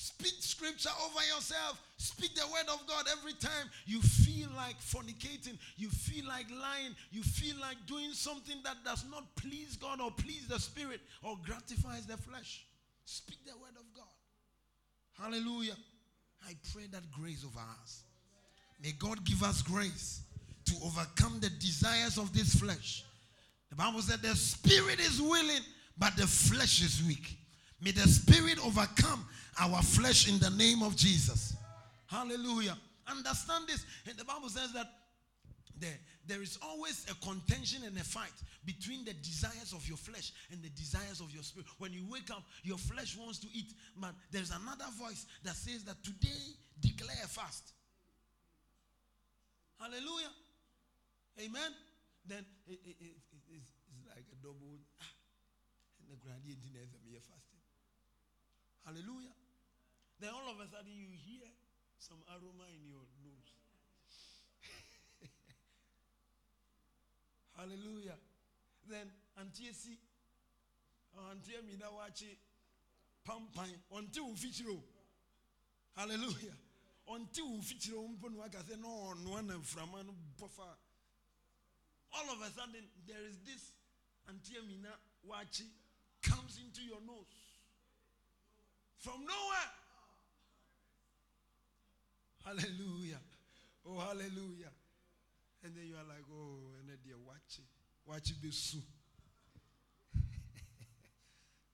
Speak 0.00 0.34
scripture 0.38 0.90
over 1.04 1.26
yourself. 1.34 1.82
Speak 1.96 2.32
the 2.36 2.46
word 2.52 2.72
of 2.72 2.86
God 2.86 3.06
every 3.18 3.32
time 3.32 3.68
you 3.84 4.00
feel 4.00 4.48
like 4.54 4.78
fornicating, 4.78 5.58
you 5.76 5.88
feel 5.88 6.24
like 6.24 6.46
lying, 6.52 6.94
you 7.10 7.24
feel 7.24 7.56
like 7.60 7.78
doing 7.88 8.12
something 8.12 8.58
that 8.62 8.76
does 8.84 9.04
not 9.10 9.24
please 9.34 9.76
God 9.76 10.00
or 10.00 10.12
please 10.12 10.46
the 10.46 10.60
spirit 10.60 11.00
or 11.24 11.36
gratifies 11.44 12.06
the 12.06 12.16
flesh. 12.16 12.64
Speak 13.06 13.38
the 13.44 13.56
word 13.56 13.74
of 13.76 13.86
God. 13.92 14.04
Hallelujah. 15.20 15.74
I 16.46 16.52
pray 16.72 16.84
that 16.92 17.10
grace 17.10 17.44
over 17.44 17.58
us. 17.82 18.04
May 18.80 18.92
God 18.92 19.24
give 19.24 19.42
us 19.42 19.62
grace 19.62 20.22
to 20.66 20.76
overcome 20.84 21.40
the 21.40 21.50
desires 21.50 22.18
of 22.18 22.32
this 22.32 22.54
flesh. 22.54 23.04
The 23.68 23.74
Bible 23.74 24.00
said 24.02 24.22
the 24.22 24.36
spirit 24.36 25.00
is 25.00 25.20
willing, 25.20 25.62
but 25.98 26.14
the 26.14 26.28
flesh 26.28 26.82
is 26.82 27.02
weak. 27.04 27.37
May 27.80 27.92
the 27.92 28.08
spirit 28.08 28.58
overcome 28.64 29.24
our 29.60 29.82
flesh 29.82 30.28
in 30.28 30.38
the 30.38 30.50
name 30.50 30.82
of 30.82 30.96
Jesus. 30.96 31.56
Hallelujah. 32.06 32.76
Understand 33.06 33.64
this. 33.68 33.84
And 34.08 34.16
the 34.16 34.24
Bible 34.24 34.48
says 34.48 34.72
that 34.72 34.86
there, 35.78 35.98
there 36.26 36.42
is 36.42 36.58
always 36.62 37.06
a 37.10 37.14
contention 37.24 37.84
and 37.84 37.96
a 37.96 38.04
fight 38.04 38.34
between 38.64 39.04
the 39.04 39.14
desires 39.14 39.72
of 39.72 39.86
your 39.86 39.96
flesh 39.96 40.32
and 40.50 40.60
the 40.62 40.70
desires 40.70 41.20
of 41.20 41.32
your 41.32 41.42
spirit. 41.42 41.68
When 41.78 41.92
you 41.92 42.04
wake 42.10 42.30
up, 42.30 42.42
your 42.64 42.78
flesh 42.78 43.16
wants 43.16 43.38
to 43.40 43.46
eat, 43.54 43.72
but 43.96 44.14
there's 44.32 44.50
another 44.50 44.90
voice 44.98 45.26
that 45.44 45.54
says 45.54 45.84
that 45.84 46.02
today 46.02 46.58
declare 46.80 47.16
a 47.24 47.28
fast. 47.28 47.72
Hallelujah. 49.78 50.34
Amen. 51.38 51.70
Then 52.26 52.44
it, 52.66 52.80
it, 52.84 52.96
it, 53.00 53.14
it's, 53.54 53.70
it's 53.94 54.06
like 54.10 54.26
a 54.26 54.36
double. 54.42 54.82
Ah, 55.00 55.06
and 56.10 56.18
the 56.20 56.30
have 56.30 56.42
fasting. 57.24 57.47
Hallelujah. 58.88 59.36
Then 60.16 60.30
all 60.32 60.48
of 60.48 60.56
a 60.64 60.66
sudden 60.72 60.96
you 60.96 61.12
hear 61.12 61.44
some 61.98 62.16
aroma 62.32 62.64
in 62.72 62.88
your 62.88 63.04
nose. 63.20 63.52
Hallelujah. 67.60 68.16
Then 68.88 69.12
Antiesi, 69.36 70.00
Antia 71.20 71.60
Mina 71.68 71.92
Wachi, 71.92 72.32
Pampai, 73.28 73.68
until 73.92 74.34
feature. 74.34 74.80
Hallelujah. 75.94 76.56
Until 77.12 77.52
we 77.52 77.60
feature, 77.60 77.92
I 77.92 78.48
say, 78.64 78.80
no, 78.80 79.12
no 79.22 79.30
one 79.32 79.60
from 79.62 79.90
an 80.00 80.08
buffer 80.40 80.72
all 82.16 82.32
of 82.32 82.40
a 82.40 82.50
sudden 82.52 82.84
there 83.06 83.20
is 83.28 83.36
this 83.44 83.72
antiamina 84.28 84.92
wachi 85.28 85.68
comes 86.22 86.58
into 86.58 86.82
your 86.82 87.00
nose 87.04 87.28
from 88.98 89.20
nowhere. 89.20 89.72
Hallelujah. 92.44 93.20
Oh, 93.86 93.98
hallelujah. 93.98 94.72
And 95.64 95.74
then 95.74 95.84
you 95.86 95.94
are 95.94 96.08
like, 96.08 96.24
oh, 96.32 96.58
and 96.80 96.88
then 96.88 96.96
dear, 97.04 97.16
watch 97.26 97.58
it. 97.58 97.64
Watch 98.06 98.30
it 98.30 98.40
be 98.40 98.50
soon. 98.50 98.82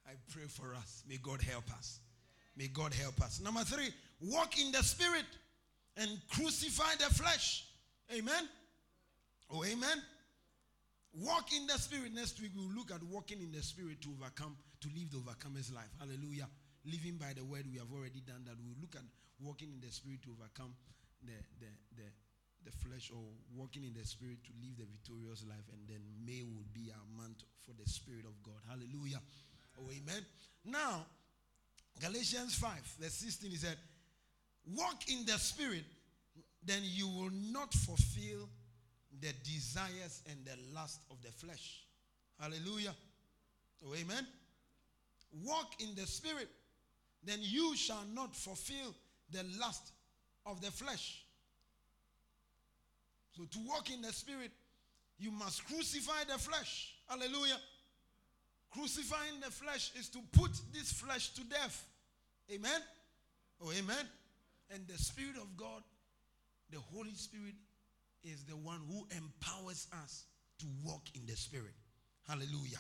I 0.07 0.13
pray 0.33 0.45
for 0.49 0.75
us. 0.75 1.03
May 1.09 1.19
God 1.19 1.43
help 1.43 1.71
us. 1.77 2.01
May 2.57 2.69
God 2.69 2.95
help 2.95 3.21
us. 3.21 3.41
Number 3.41 3.61
three, 3.61 3.91
walk 4.21 4.59
in 4.61 4.73
the 4.73 4.83
spirit 4.83 5.27
and 5.97 6.11
crucify 6.31 6.95
the 6.99 7.13
flesh. 7.15 7.67
Amen. 8.17 8.49
Oh, 9.51 9.65
amen. 9.65 10.03
Walk 11.21 11.53
in 11.55 11.67
the 11.67 11.75
spirit. 11.75 12.13
Next 12.15 12.41
week 12.41 12.51
we'll 12.57 12.75
look 12.77 12.91
at 12.91 13.03
walking 13.05 13.41
in 13.41 13.53
the 13.53 13.63
spirit 13.63 14.03
to 14.03 14.09
overcome, 14.19 14.57
to 14.81 14.89
live 14.89 15.11
the 15.11 15.19
overcomer's 15.19 15.73
life. 15.73 15.91
Hallelujah. 15.99 16.49
Living 16.85 17.17
by 17.17 17.33
the 17.33 17.45
word 17.45 17.65
we 17.71 17.79
have 17.79 17.89
already 17.93 18.21
done 18.21 18.45
that. 18.45 18.57
We'll 18.61 18.77
look 18.81 18.95
at 18.97 19.05
walking 19.41 19.73
in 19.73 19.81
the 19.81 19.93
spirit 19.93 20.23
to 20.25 20.37
overcome 20.37 20.77
the, 21.25 21.37
the, 21.61 21.71
the, 21.97 22.09
the 22.69 22.73
flesh 22.85 23.11
or 23.11 23.25
walking 23.57 23.85
in 23.85 23.97
the 23.97 24.05
spirit 24.05 24.45
to 24.45 24.53
live 24.61 24.77
the 24.77 24.85
victorious 24.85 25.45
life. 25.49 25.65
And 25.73 25.81
then 25.89 26.05
May 26.25 26.45
will 26.45 26.69
be 26.73 26.93
our 26.93 27.09
month 27.17 27.43
for 27.65 27.73
the 27.73 27.89
spirit 27.89 28.29
of 28.29 28.37
God. 28.45 28.61
Hallelujah. 28.69 29.21
Oh, 29.81 29.89
amen. 29.91 30.23
Now, 30.65 31.07
Galatians 32.01 32.55
5, 32.57 32.71
verse 33.01 33.15
16, 33.15 33.51
he 33.51 33.57
said, 33.57 33.77
Walk 34.77 35.09
in 35.09 35.25
the 35.27 35.39
spirit, 35.39 35.85
then 36.65 36.81
you 36.83 37.09
will 37.09 37.31
not 37.53 37.73
fulfill 37.73 38.49
the 39.21 39.33
desires 39.45 40.23
and 40.29 40.39
the 40.45 40.57
lust 40.75 41.01
of 41.11 41.17
the 41.23 41.31
flesh. 41.31 41.85
Hallelujah. 42.41 42.95
Oh, 43.87 43.95
amen. 43.95 44.27
Walk 45.45 45.75
in 45.81 45.95
the 45.95 46.07
spirit, 46.07 46.49
then 47.25 47.39
you 47.41 47.77
shall 47.77 48.05
not 48.15 48.35
fulfill 48.35 48.95
the 49.31 49.45
lust 49.59 49.93
of 50.47 50.61
the 50.61 50.71
flesh. 50.71 51.25
So, 53.37 53.45
to 53.45 53.59
walk 53.67 53.91
in 53.91 54.03
the 54.03 54.13
spirit, 54.13 54.53
you 55.19 55.31
must 55.31 55.65
crucify 55.67 56.25
the 56.31 56.39
flesh. 56.39 56.95
Hallelujah. 57.09 57.59
Crucifying 58.71 59.41
the 59.43 59.51
flesh 59.51 59.93
is 59.99 60.09
to 60.09 60.19
put 60.33 60.51
this 60.73 60.93
flesh 60.93 61.31
to 61.35 61.45
death. 61.45 61.87
Amen. 62.53 62.81
Oh, 63.63 63.71
amen. 63.73 64.07
And 64.71 64.87
the 64.89 64.99
Spirit 64.99 65.37
of 65.37 65.57
God, 65.57 65.83
the 66.71 66.79
Holy 66.93 67.15
Spirit, 67.15 67.55
is 68.25 68.45
the 68.45 68.57
one 68.57 68.81
who 68.91 69.07
empowers 69.17 69.87
us 70.03 70.25
to 70.59 70.67
walk 70.85 71.03
in 71.15 71.25
the 71.27 71.37
Spirit. 71.37 71.75
Hallelujah. 72.27 72.79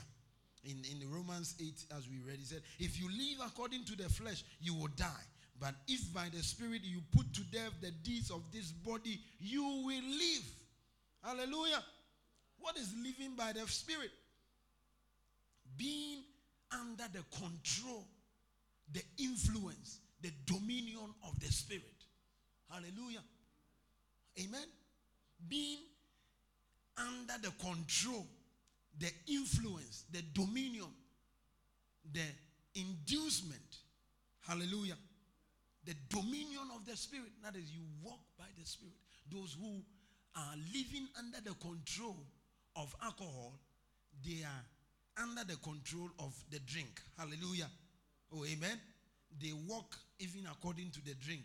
In, 0.64 0.82
in 0.90 1.10
Romans 1.12 1.54
8, 1.60 1.84
as 1.96 2.08
we 2.08 2.18
read, 2.26 2.38
he 2.38 2.44
said, 2.44 2.62
If 2.78 2.98
you 2.98 3.08
live 3.08 3.46
according 3.46 3.84
to 3.84 3.96
the 3.96 4.08
flesh, 4.08 4.44
you 4.60 4.74
will 4.74 4.88
die. 4.96 5.26
But 5.60 5.74
if 5.86 6.12
by 6.12 6.28
the 6.34 6.42
Spirit 6.42 6.80
you 6.82 7.00
put 7.14 7.32
to 7.34 7.42
death 7.44 7.72
the 7.80 7.90
deeds 7.90 8.30
of 8.30 8.42
this 8.52 8.72
body, 8.72 9.20
you 9.38 9.62
will 9.62 10.02
live. 10.02 10.44
Hallelujah. 11.22 11.82
What 12.60 12.76
is 12.76 12.92
living 12.96 13.34
by 13.36 13.52
the 13.52 13.66
Spirit? 13.68 14.10
Being 15.76 16.22
under 16.72 17.04
the 17.12 17.22
control, 17.36 18.06
the 18.92 19.02
influence, 19.18 20.00
the 20.22 20.30
dominion 20.46 21.14
of 21.26 21.38
the 21.40 21.52
Spirit. 21.52 21.82
Hallelujah. 22.70 23.22
Amen. 24.40 24.66
Being 25.48 25.78
under 26.98 27.34
the 27.42 27.52
control, 27.62 28.26
the 28.98 29.10
influence, 29.28 30.04
the 30.12 30.22
dominion, 30.34 30.90
the 32.12 32.24
inducement. 32.74 33.60
Hallelujah. 34.46 34.96
The 35.84 35.94
dominion 36.08 36.68
of 36.74 36.84
the 36.86 36.96
Spirit. 36.96 37.32
That 37.42 37.56
is, 37.56 37.70
you 37.70 37.82
walk 38.02 38.20
by 38.38 38.46
the 38.58 38.66
Spirit. 38.66 38.94
Those 39.30 39.56
who 39.60 39.82
are 40.36 40.54
living 40.72 41.08
under 41.18 41.38
the 41.40 41.54
control 41.54 42.16
of 42.76 42.94
alcohol, 43.02 43.54
they 44.24 44.42
are 44.44 45.22
under 45.22 45.44
the 45.44 45.56
control 45.56 46.08
of 46.18 46.34
the 46.50 46.58
drink. 46.60 47.00
Hallelujah. 47.18 47.68
Oh, 48.32 48.44
amen. 48.44 48.80
They 49.40 49.52
walk 49.68 49.96
even 50.18 50.46
according 50.50 50.90
to 50.90 51.04
the 51.04 51.14
drink. 51.14 51.44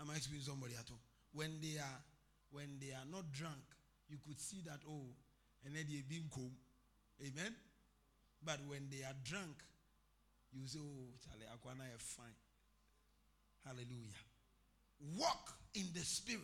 Am 0.00 0.10
I 0.10 0.16
explaining 0.16 0.44
somebody 0.44 0.74
at 0.74 0.90
all? 0.90 1.00
When 1.32 1.58
they 1.60 1.78
are 1.78 2.00
when 2.50 2.78
they 2.80 2.94
are 2.94 3.06
not 3.10 3.32
drunk, 3.32 3.62
you 4.08 4.16
could 4.24 4.38
see 4.38 4.62
that 4.66 4.78
oh, 4.88 5.10
and 5.64 5.74
then 5.74 5.84
they 5.88 6.02
being 6.08 6.30
cool. 6.32 6.50
Amen. 7.20 7.54
But 8.44 8.58
when 8.68 8.88
they 8.90 9.04
are 9.04 9.16
drunk, 9.24 9.56
you 10.52 10.66
say, 10.66 10.78
Oh, 10.80 11.08
Charlie, 11.24 11.46
Aquana 11.46 11.84
is 11.94 12.02
fine. 12.02 12.26
Hallelujah. 13.64 14.20
Walk 15.18 15.52
in 15.74 15.86
the 15.94 16.00
spirit, 16.00 16.42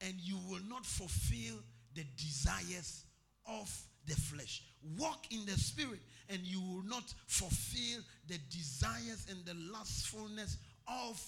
and 0.00 0.14
you 0.22 0.38
will 0.48 0.62
not 0.68 0.84
fulfill 0.86 1.56
the 1.94 2.04
desires 2.16 3.04
of 3.46 3.70
the 4.06 4.14
flesh. 4.14 4.62
Walk 4.98 5.26
in 5.30 5.44
the 5.46 5.52
spirit, 5.52 6.00
and 6.28 6.40
you 6.42 6.60
will 6.60 6.84
not 6.84 7.12
fulfill 7.26 8.00
the 8.26 8.38
desires 8.50 9.26
and 9.30 9.44
the 9.44 9.54
lustfulness 9.72 10.56
of 10.88 11.22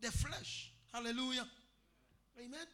the 0.00 0.10
flesh. 0.10 0.72
Hallelujah. 0.92 1.46
Amen. 2.38 2.66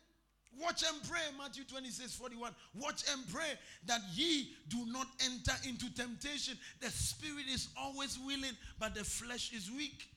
Watch 0.59 0.83
and 0.83 1.03
pray, 1.09 1.21
Matthew 1.39 1.65
26, 1.65 2.15
41. 2.15 2.53
Watch 2.75 3.05
and 3.13 3.23
pray 3.33 3.53
that 3.87 4.01
ye 4.15 4.51
do 4.69 4.85
not 4.87 5.07
enter 5.25 5.53
into 5.69 5.93
temptation. 5.95 6.59
The 6.81 6.91
spirit 6.91 7.45
is 7.51 7.69
always 7.79 8.19
willing, 8.19 8.57
but 8.79 8.95
the 8.95 9.05
flesh 9.05 9.53
is 9.53 9.71
weak. 9.71 10.09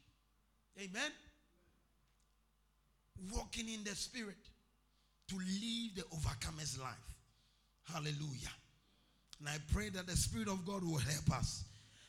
Amen. 0.80 1.12
Walking 3.32 3.69
in 3.69 3.84
the 3.84 3.96
spirit 3.96 4.38
to 5.30 5.36
live 5.36 5.96
the 5.96 6.04
overcomer's 6.13 6.80
life. 6.80 7.13
Hallelujah. 7.91 8.52
And 9.39 9.50
I 9.50 9.58
pray 9.74 9.89
that 9.89 10.08
the 10.08 10.15
Spirit 10.15 10.48
of 10.48 10.65
God 10.65 10.84
will 10.84 11.00
help 11.00 11.32
us. 11.32 11.65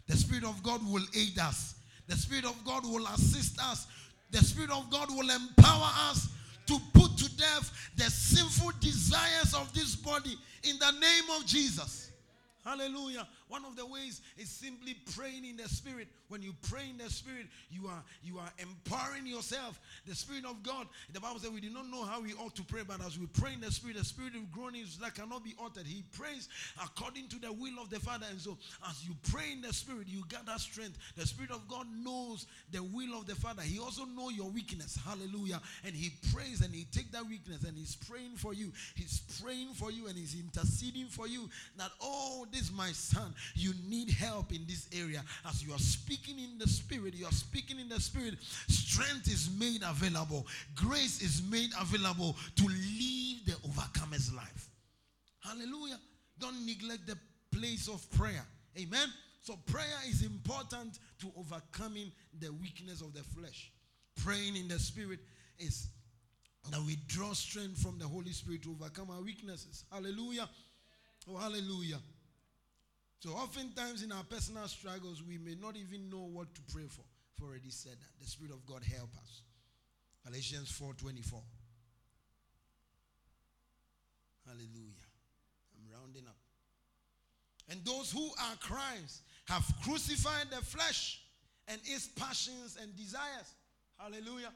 The 0.07 0.17
Spirit 0.17 0.45
of 0.45 0.63
God 0.63 0.81
will 0.89 1.05
aid 1.17 1.39
us. 1.39 1.75
The 2.07 2.17
Spirit 2.17 2.45
of 2.45 2.65
God 2.65 2.85
will 2.85 3.07
assist 3.07 3.61
us. 3.61 3.87
The 4.31 4.39
Spirit 4.39 4.71
of 4.71 4.91
God 4.91 5.09
will 5.11 5.29
empower 5.31 5.91
us 6.11 6.29
to 6.67 6.79
put 6.93 7.17
to 7.19 7.37
death 7.37 7.91
the 7.97 8.05
sinful 8.05 8.73
desires 8.81 9.55
of 9.55 9.73
this 9.73 9.97
body 9.97 10.37
in 10.63 10.79
the 10.79 10.91
name 10.93 11.25
of 11.39 11.47
Jesus. 11.47 12.11
Hallelujah. 12.65 13.27
One 13.49 13.65
of 13.67 13.77
the 13.77 13.85
ways 13.85 14.23
is 14.39 14.49
simply 14.49 14.97
praying 15.15 15.45
in 15.45 15.57
the 15.57 15.69
spirit. 15.69 16.09
When 16.29 16.41
you 16.43 16.55
pray 16.69 16.89
in 16.89 16.97
the 16.97 17.11
spirit, 17.11 17.47
you 17.71 17.87
are 17.89 18.03
you 18.23 18.39
are 18.39 18.51
empowering 18.59 19.27
yourself. 19.27 19.79
The 20.07 20.15
spirit 20.15 20.47
of 20.47 20.63
God. 20.63 20.87
The 21.13 21.21
Bible 21.21 21.39
says 21.41 21.51
we 21.51 21.61
do 21.61 21.71
not 21.71 21.91
know 21.91 22.05
how 22.05 22.23
we 22.23 22.33
ought 22.35 22.55
to 22.57 22.63
pray, 22.63 22.81
but 22.87 23.05
as 23.05 23.19
we 23.19 23.27
pray 23.27 23.53
in 23.53 23.61
the 23.61 23.71
spirit, 23.71 23.99
the 23.99 24.05
spirit 24.05 24.35
of 24.35 24.51
groanings 24.51 24.99
that 24.99 25.15
cannot 25.15 25.45
be 25.45 25.55
uttered. 25.63 25.87
He 25.87 26.03
prays 26.17 26.49
according 26.83 27.29
to 27.29 27.39
the 27.39 27.53
will 27.53 27.83
of 27.83 27.91
the 27.91 28.01
Father. 28.01 28.27
And 28.31 28.41
so 28.41 28.57
as 28.89 29.07
you 29.07 29.15
pray 29.31 29.53
in 29.53 29.61
the 29.61 29.75
spirit, 29.75 30.07
you 30.09 30.25
gather 30.29 30.59
strength. 30.59 30.99
The 31.17 31.27
spirit 31.27 31.51
of 31.51 31.69
God 31.69 31.87
knows 31.95 32.47
the 32.73 32.83
will 32.83 33.19
of 33.19 33.27
the 33.27 33.35
Father. 33.35 33.63
He 33.63 33.79
also 33.79 34.07
knows 34.07 34.33
your 34.33 34.49
weakness. 34.49 34.99
Hallelujah. 35.05 35.61
And 35.85 35.95
he 35.95 36.13
prays 36.33 36.63
and 36.63 36.75
he 36.75 36.87
take 36.93 37.13
that 37.13 37.27
weakness 37.27 37.65
and 37.65 37.77
he's 37.77 37.97
praying 37.97 38.37
for 38.37 38.55
you. 38.55 38.73
He's 38.95 39.21
praying 39.43 39.75
for 39.75 39.91
you 39.91 40.07
and 40.07 40.17
he's 40.17 40.35
interceding 40.35 41.07
for 41.07 41.29
you 41.29 41.51
that 41.77 41.91
oh 42.01 42.47
this 42.51 42.73
my 42.73 42.91
son 42.93 43.34
you 43.55 43.73
need 43.89 44.11
help 44.11 44.53
in 44.53 44.65
this 44.67 44.89
area. 44.93 45.23
As 45.47 45.65
you 45.65 45.73
are 45.73 45.79
speaking 45.79 46.39
in 46.39 46.59
the 46.59 46.69
spirit, 46.69 47.15
you 47.15 47.27
are 47.27 47.33
speaking 47.33 47.79
in 47.81 47.89
the 47.89 48.01
spirit, 48.01 48.35
strength 48.69 49.29
is 49.29 49.51
made 49.59 49.83
available, 49.83 50.47
grace 50.75 51.23
is 51.23 51.43
made 51.51 51.71
available 51.81 52.37
to 52.57 52.65
live 52.65 53.45
the 53.47 53.57
overcomer's 53.65 54.33
life. 54.33 54.69
Hallelujah. 55.41 55.99
Don't 56.39 56.67
neglect 56.67 57.07
the 57.07 57.19
place 57.53 57.89
of 57.89 58.09
prayer. 58.13 58.45
Amen. 58.79 59.09
So 59.41 59.57
prayer 59.67 59.99
is 60.09 60.23
important 60.23 60.99
to 61.21 61.31
overcoming 61.39 62.11
the 62.41 62.51
weakness 62.53 63.03
of 63.03 63.13
the 63.13 63.23
flesh. 63.23 63.71
Praying 64.17 64.57
in 64.57 64.69
the 64.69 64.79
spirit 64.79 65.21
is 65.59 65.89
that 66.71 66.81
we 66.81 66.97
draw 67.09 67.33
strength 67.35 67.83
from 67.83 67.99
the 67.99 68.07
Holy 68.07 68.33
Spirit 68.33 68.63
to 68.63 68.71
overcome 68.71 69.11
our 69.11 69.21
weaknesses. 69.21 69.85
Hallelujah. 69.93 70.49
Oh, 71.29 71.37
hallelujah. 71.37 71.99
So 73.25 73.31
oftentimes 73.31 74.03
in 74.03 74.13
our 74.13 74.23
personal 74.25 74.69
struggles, 74.69 75.23
we 75.27 75.39
may 75.39 75.55
not 75.59 75.77
even 75.77 76.11
know 76.11 76.29
what 76.31 76.55
to 76.55 76.61
pray 76.71 76.85
for. 76.87 77.07
I've 77.39 77.49
already 77.49 77.71
said 77.71 77.93
that. 77.93 78.21
The 78.21 78.31
Spirit 78.31 78.53
of 78.53 78.67
God 78.67 78.83
help 78.85 79.09
us. 79.17 79.41
Galatians 80.27 80.71
4:24. 80.71 81.43
Hallelujah. 84.47 85.07
I'm 85.75 85.91
rounding 85.91 86.27
up. 86.27 86.37
And 87.71 87.83
those 87.83 88.13
who 88.13 88.31
are 88.43 88.57
Christ 88.57 89.23
have 89.47 89.65
crucified 89.83 90.51
the 90.51 90.63
flesh 90.63 91.23
and 91.67 91.81
its 91.87 92.09
passions 92.09 92.77
and 92.77 92.95
desires. 92.95 93.55
Hallelujah. 93.97 94.53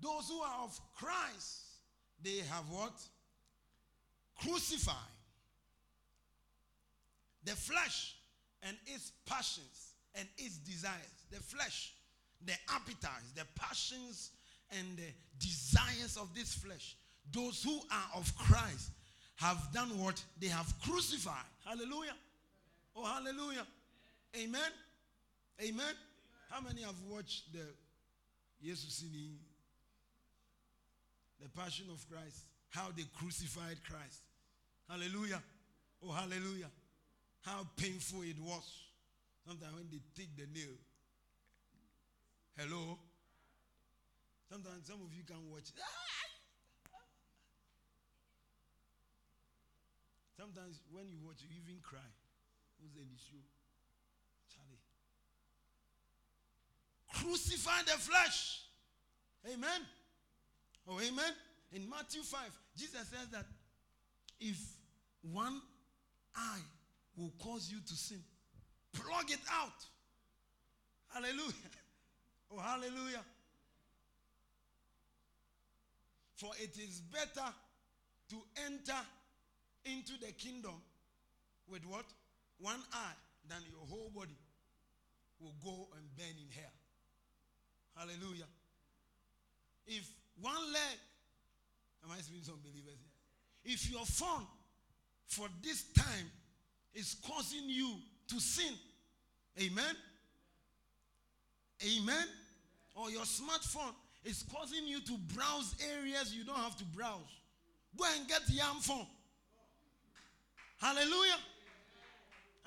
Those 0.00 0.28
who 0.28 0.40
are 0.40 0.64
of 0.64 0.76
Christ, 0.96 1.66
they 2.20 2.38
have 2.38 2.68
what? 2.68 3.00
Crucified 4.40 5.19
the 7.44 7.52
flesh 7.52 8.16
and 8.62 8.76
its 8.86 9.12
passions 9.26 9.94
and 10.14 10.28
its 10.36 10.58
desires. 10.58 11.24
The 11.30 11.40
flesh, 11.40 11.94
the 12.44 12.52
appetites, 12.68 13.32
the 13.34 13.44
passions, 13.54 14.30
and 14.78 14.96
the 14.96 15.12
desires 15.38 16.16
of 16.16 16.34
this 16.34 16.54
flesh. 16.54 16.96
Those 17.32 17.62
who 17.62 17.80
are 17.90 18.10
of 18.16 18.36
Christ 18.36 18.90
have 19.36 19.72
done 19.72 19.88
what? 19.98 20.22
They 20.40 20.48
have 20.48 20.72
crucified. 20.82 21.46
Hallelujah. 21.64 22.14
Oh, 22.94 23.04
hallelujah. 23.04 23.66
Amen. 24.36 24.72
Amen. 25.62 25.94
How 26.50 26.60
many 26.60 26.82
have 26.82 27.00
watched 27.08 27.52
the 27.52 27.64
Jesus 28.62 29.04
the 31.40 31.48
Passion 31.56 31.86
of 31.90 32.04
Christ? 32.10 32.44
How 32.68 32.88
they 32.94 33.04
crucified 33.18 33.78
Christ. 33.88 34.20
Hallelujah. 34.88 35.42
Oh, 36.02 36.12
hallelujah 36.12 36.70
how 37.42 37.66
painful 37.76 38.22
it 38.22 38.38
was. 38.38 38.64
Sometimes 39.46 39.74
when 39.74 39.88
they 39.90 40.00
take 40.16 40.36
the 40.36 40.46
nail. 40.52 40.76
Hello? 42.56 42.98
Sometimes 44.50 44.86
some 44.86 45.00
of 45.02 45.12
you 45.14 45.22
can 45.24 45.50
watch. 45.50 45.72
Sometimes 50.36 50.80
when 50.92 51.08
you 51.08 51.18
watch, 51.24 51.42
you 51.42 51.48
even 51.62 51.80
cry. 51.82 52.00
Who's 52.80 52.92
the 52.94 53.00
show? 53.16 53.36
Charlie. 54.48 54.80
crucify 57.12 57.82
the 57.84 57.98
flesh. 57.98 58.62
Amen. 59.46 59.86
Oh, 60.88 60.98
amen. 61.00 61.32
In 61.72 61.88
Matthew 61.88 62.22
5, 62.22 62.40
Jesus 62.76 63.08
says 63.08 63.28
that 63.32 63.46
if 64.40 64.58
one 65.22 65.60
eye 66.34 66.64
will 67.20 67.32
cause 67.38 67.70
you 67.70 67.78
to 67.86 67.94
sin, 67.94 68.22
plug 68.94 69.30
it 69.30 69.40
out. 69.52 69.84
Hallelujah. 71.08 71.54
Oh, 72.52 72.58
hallelujah. 72.58 73.22
For 76.34 76.50
it 76.60 76.76
is 76.76 77.00
better 77.00 77.46
to 78.30 78.36
enter 78.66 78.98
into 79.84 80.18
the 80.18 80.32
kingdom 80.32 80.74
with 81.68 81.86
what? 81.86 82.06
One 82.58 82.80
eye 82.92 83.14
than 83.48 83.58
your 83.70 83.86
whole 83.88 84.10
body 84.12 84.36
will 85.38 85.54
go 85.62 85.86
and 85.96 86.04
burn 86.16 86.26
in 86.26 86.50
hell. 86.50 86.74
Hallelujah. 87.96 88.48
If 89.86 90.10
one 90.40 90.72
leg, 90.72 90.98
am 92.04 92.10
I 92.10 92.20
speaking 92.20 92.42
some 92.42 92.58
believers 92.64 92.98
here? 92.98 93.74
If 93.74 93.88
your 93.88 94.06
phone 94.06 94.48
for 95.28 95.46
this 95.62 95.84
time 95.94 96.32
is 96.94 97.16
causing 97.26 97.68
you 97.68 97.96
to 98.28 98.40
sin, 98.40 98.74
amen? 99.60 99.94
Amen? 101.84 102.26
Or 102.94 103.10
your 103.10 103.22
smartphone 103.22 103.94
is 104.24 104.44
causing 104.54 104.86
you 104.86 105.00
to 105.00 105.12
browse 105.34 105.74
areas 105.96 106.34
you 106.34 106.44
don't 106.44 106.56
have 106.56 106.76
to 106.76 106.84
browse. 106.84 107.20
Go 107.96 108.04
and 108.16 108.28
get 108.28 108.42
yam 108.48 108.76
phone. 108.80 109.06
Hallelujah. 110.80 111.38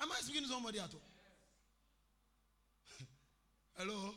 Am 0.00 0.10
I 0.10 0.16
speaking 0.20 0.42
to 0.42 0.48
somebody 0.48 0.78
at 0.78 0.90
all? 0.92 1.00
Hello? 3.78 4.14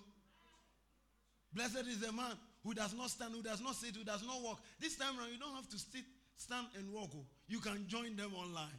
Blessed 1.53 1.87
is 1.87 1.99
the 1.99 2.11
man 2.11 2.33
who 2.63 2.73
does 2.73 2.93
not 2.93 3.09
stand, 3.09 3.33
who 3.33 3.41
does 3.41 3.61
not 3.61 3.75
sit, 3.75 3.95
who 3.95 4.03
does 4.03 4.25
not 4.25 4.41
walk. 4.41 4.59
This 4.79 4.95
time 4.97 5.17
around, 5.17 5.31
you 5.31 5.39
don't 5.39 5.55
have 5.55 5.69
to 5.69 5.77
sit, 5.77 6.03
stand, 6.35 6.67
and 6.77 6.91
walk. 6.91 7.11
Oh. 7.15 7.25
You 7.47 7.59
can 7.59 7.85
join 7.87 8.15
them 8.15 8.33
online. 8.35 8.77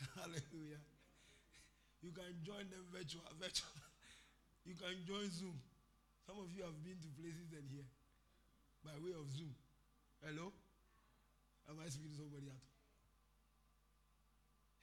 Hallelujah. 0.20 0.80
You 2.00 2.12
can 2.12 2.32
join 2.42 2.64
them 2.72 2.84
virtual, 2.92 3.22
virtual. 3.40 3.68
You 4.68 4.76
can 4.76 4.92
join 5.08 5.24
Zoom. 5.32 5.56
Some 6.28 6.36
of 6.36 6.52
you 6.52 6.62
have 6.62 6.76
been 6.84 7.00
to 7.00 7.08
places 7.16 7.48
and 7.56 7.64
here 7.72 7.88
by 8.84 8.92
way 9.00 9.16
of 9.16 9.24
Zoom. 9.32 9.56
Hello? 10.20 10.52
Am 11.64 11.80
I 11.80 11.88
speaking 11.88 12.12
to 12.12 12.20
somebody 12.20 12.44
at 12.44 12.60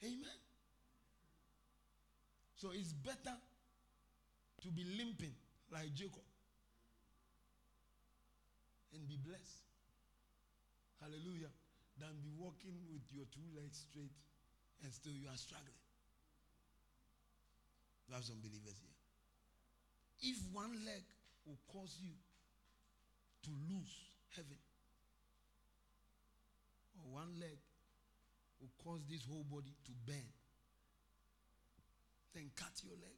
Amen. 0.02 0.40
So 2.56 2.70
it's 2.74 2.94
better 2.94 3.38
to 4.62 4.68
be 4.70 4.84
limping 4.98 5.34
like 5.72 5.94
Jacob 5.94 6.26
and 8.94 9.08
be 9.08 9.18
blessed. 9.22 9.62
Hallelujah. 11.02 11.54
Than 11.98 12.14
be 12.22 12.30
walking 12.38 12.78
with 12.90 13.02
your 13.14 13.26
two 13.34 13.46
legs 13.58 13.86
straight 13.90 14.14
and 14.84 14.94
still 14.94 15.14
you 15.14 15.28
are 15.28 15.38
struggling. 15.38 15.82
We 18.08 18.16
have 18.16 18.24
some 18.24 18.40
believers 18.40 18.78
here. 18.80 20.32
If 20.32 20.38
one 20.54 20.72
leg 20.86 21.04
will 21.46 21.60
cause 21.72 21.98
you 22.02 22.14
to 23.44 23.52
lose 23.70 23.94
heaven, 24.36 24.58
or 26.98 27.22
one 27.22 27.32
leg 27.40 27.58
will 28.62 28.72
cause 28.84 29.02
this 29.10 29.24
whole 29.30 29.46
body 29.52 29.76
to 29.86 29.92
burn, 30.06 30.30
then 32.34 32.50
cut 32.56 32.72
your 32.84 32.96
leg. 32.96 33.18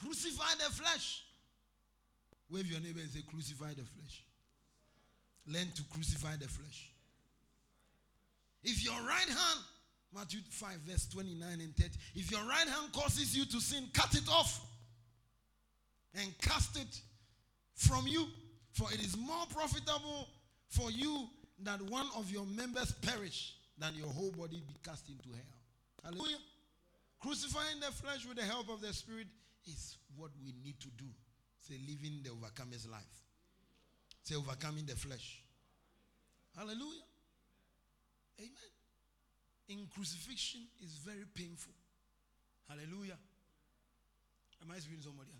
Crucify 0.00 0.54
the 0.58 0.72
flesh. 0.72 1.24
Wave 2.50 2.66
your 2.66 2.80
neighbor 2.80 3.00
and 3.00 3.10
say, 3.10 3.22
Crucify 3.28 3.70
the 3.70 3.84
flesh. 3.84 4.24
Learn 5.46 5.68
to 5.74 5.82
crucify 5.92 6.36
the 6.36 6.48
flesh. 6.48 6.90
If 8.62 8.84
your 8.84 8.94
right 8.94 9.28
hand, 9.28 9.60
Matthew 10.14 10.40
5, 10.48 10.76
verse 10.86 11.08
29 11.08 11.60
and 11.60 11.76
30, 11.76 11.90
if 12.14 12.30
your 12.30 12.42
right 12.42 12.68
hand 12.68 12.92
causes 12.92 13.36
you 13.36 13.44
to 13.46 13.60
sin, 13.60 13.88
cut 13.92 14.14
it 14.14 14.28
off 14.30 14.64
and 16.14 16.38
cast 16.40 16.78
it 16.78 17.00
from 17.74 18.06
you. 18.06 18.26
For 18.72 18.92
it 18.92 19.00
is 19.00 19.16
more 19.16 19.46
profitable 19.52 20.28
for 20.68 20.90
you 20.90 21.28
that 21.62 21.80
one 21.82 22.06
of 22.16 22.30
your 22.30 22.46
members 22.46 22.92
perish 22.92 23.54
than 23.78 23.94
your 23.94 24.08
whole 24.08 24.30
body 24.32 24.62
be 24.66 24.74
cast 24.84 25.08
into 25.08 25.28
hell. 25.30 26.04
Hallelujah. 26.04 26.38
Crucifying 27.20 27.80
the 27.80 27.92
flesh 27.92 28.26
with 28.26 28.36
the 28.36 28.44
help 28.44 28.68
of 28.68 28.80
the 28.80 28.92
Spirit 28.92 29.26
is 29.66 29.96
what 30.16 30.30
we 30.44 30.52
need 30.64 30.78
to 30.80 30.88
do. 30.98 31.06
Say, 31.60 31.74
living 31.88 32.20
the 32.22 32.30
overcomer's 32.30 32.86
life. 32.86 33.00
Say, 34.22 34.34
overcoming 34.34 34.84
the 34.86 34.94
flesh. 34.94 35.40
Hallelujah. 36.56 37.02
Amen. 38.38 38.73
In 39.68 39.88
crucifixion 39.88 40.60
is 40.84 41.00
very 41.00 41.24
painful. 41.32 41.72
Hallelujah. 42.68 43.16
Am 44.60 44.70
I 44.70 44.78
speaking 44.78 45.00
somebody? 45.00 45.32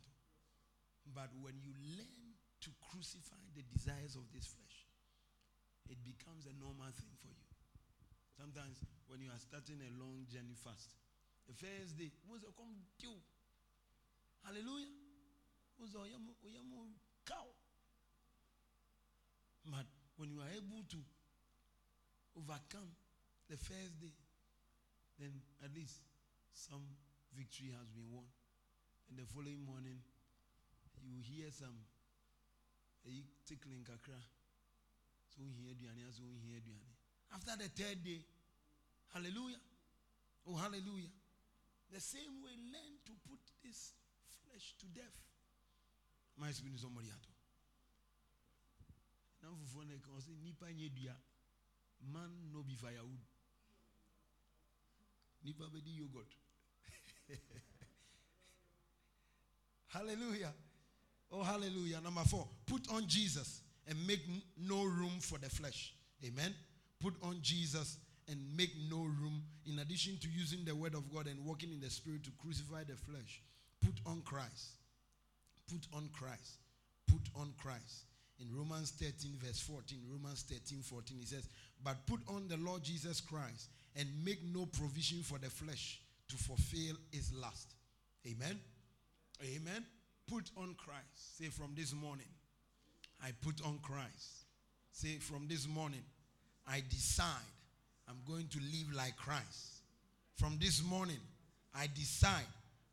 But 1.12 1.29
when 1.45 1.61
you 1.61 1.72
learn 1.97 2.25
to 2.64 2.70
crucify 2.89 3.41
the 3.53 3.64
desires 3.68 4.16
of 4.16 4.25
this 4.33 4.49
flesh, 4.49 4.89
it 5.93 6.01
becomes 6.01 6.49
a 6.49 6.55
normal 6.57 6.89
thing 6.97 7.12
for 7.20 7.29
you. 7.29 7.45
Sometimes 8.41 8.81
when 9.07 9.20
you 9.20 9.29
are 9.29 9.41
starting 9.41 9.85
a 9.85 9.91
long 10.01 10.25
journey 10.33 10.57
fast, 10.57 10.97
the 11.45 11.53
first 11.53 12.01
day, 12.01 12.09
what's 12.25 12.45
come 12.57 12.72
due? 12.97 13.20
Hallelujah. 14.45 14.89
What's 15.77 15.93
cow? 17.29 17.49
But 19.68 19.87
when 20.16 20.31
you 20.33 20.41
are 20.41 20.53
able 20.57 20.85
to 20.89 21.01
overcome 22.37 22.89
the 23.51 23.57
first 23.57 24.01
day, 24.01 24.14
then 25.18 25.32
at 25.62 25.70
least 25.74 26.01
some 26.53 26.82
victory 27.36 27.74
has 27.76 27.88
been 27.92 28.09
won. 28.11 28.26
And 29.11 29.18
the 29.18 29.26
following 29.28 29.61
morning, 29.64 30.01
you 31.05 31.20
hear 31.20 31.53
some 31.53 31.76
eh, 33.05 33.26
tickling 33.45 33.84
kakra. 33.84 34.16
So 35.28 35.42
hear 35.45 35.74
duane, 35.76 36.09
so 36.14 36.24
hear 36.40 36.62
duane. 36.62 36.95
After 37.34 37.59
the 37.59 37.68
third 37.68 38.01
day, 38.01 38.22
hallelujah. 39.12 39.61
Oh, 40.47 40.57
hallelujah. 40.57 41.12
The 41.92 42.01
same 42.01 42.40
way, 42.42 42.55
learn 42.72 42.97
to 43.07 43.12
put 43.28 43.40
this 43.62 43.92
flesh 44.45 44.74
to 44.80 44.86
death. 44.95 45.18
Am 46.38 46.45
I 46.45 46.51
speaking 46.51 46.78
to 46.78 46.82
somebody 46.82 47.09
at 47.09 47.20
all? 47.22 47.38
Man 52.12 52.30
no 52.53 52.62
be 52.62 52.74
firewood. 52.74 53.34
Yogurt. 55.45 56.26
hallelujah. 59.88 60.53
Oh, 61.30 61.42
hallelujah. 61.42 62.01
Number 62.01 62.22
four, 62.22 62.47
put 62.66 62.90
on 62.92 63.07
Jesus 63.07 63.61
and 63.86 64.07
make 64.07 64.20
no 64.57 64.84
room 64.84 65.18
for 65.20 65.38
the 65.38 65.49
flesh. 65.51 65.95
Amen. 66.24 66.55
Put 67.01 67.14
on 67.22 67.38
Jesus 67.42 67.99
and 68.28 68.38
make 68.57 68.70
no 68.90 68.99
room, 68.99 69.42
in 69.66 69.78
addition 69.80 70.16
to 70.18 70.28
using 70.28 70.64
the 70.64 70.74
word 70.74 70.95
of 70.95 71.12
God 71.12 71.26
and 71.26 71.45
walking 71.45 71.70
in 71.70 71.80
the 71.80 71.90
spirit 71.90 72.24
to 72.24 72.30
crucify 72.40 72.84
the 72.84 72.97
flesh. 72.97 73.42
Put 73.82 73.95
on 74.07 74.22
Christ. 74.24 74.78
Put 75.70 75.86
on 75.92 76.09
Christ. 76.12 76.59
Put 77.07 77.20
on 77.38 77.53
Christ. 77.59 78.07
In 78.40 78.49
Romans 78.57 78.90
13, 78.92 79.38
verse 79.42 79.61
14, 79.61 79.99
Romans 80.11 80.45
13, 80.49 80.82
14, 80.82 81.18
he 81.18 81.26
says, 81.26 81.49
But 81.82 82.07
put 82.07 82.20
on 82.28 82.49
the 82.49 82.57
Lord 82.57 82.82
Jesus 82.82 83.20
Christ 83.20 83.68
and 83.97 84.09
make 84.24 84.40
no 84.55 84.66
provision 84.66 85.22
for 85.22 85.38
the 85.38 85.51
flesh 85.51 86.01
to 86.28 86.36
fulfill 86.36 86.97
his 87.12 87.32
lust. 87.34 87.74
Amen. 88.26 88.59
Amen. 89.42 89.84
Put 90.28 90.51
on 90.57 90.74
Christ. 90.78 91.38
Say 91.38 91.47
from 91.47 91.74
this 91.76 91.92
morning, 91.92 92.26
I 93.22 93.30
put 93.42 93.64
on 93.64 93.78
Christ. 93.82 94.47
Say 94.92 95.18
from 95.18 95.47
this 95.49 95.68
morning, 95.68 96.03
I 96.66 96.82
decide 96.88 97.26
I'm 98.09 98.18
going 98.26 98.49
to 98.49 98.59
live 98.59 98.95
like 98.97 99.16
Christ. 99.16 99.82
From 100.36 100.59
this 100.61 100.82
morning, 100.82 101.20
I 101.74 101.88
decide 101.95 102.47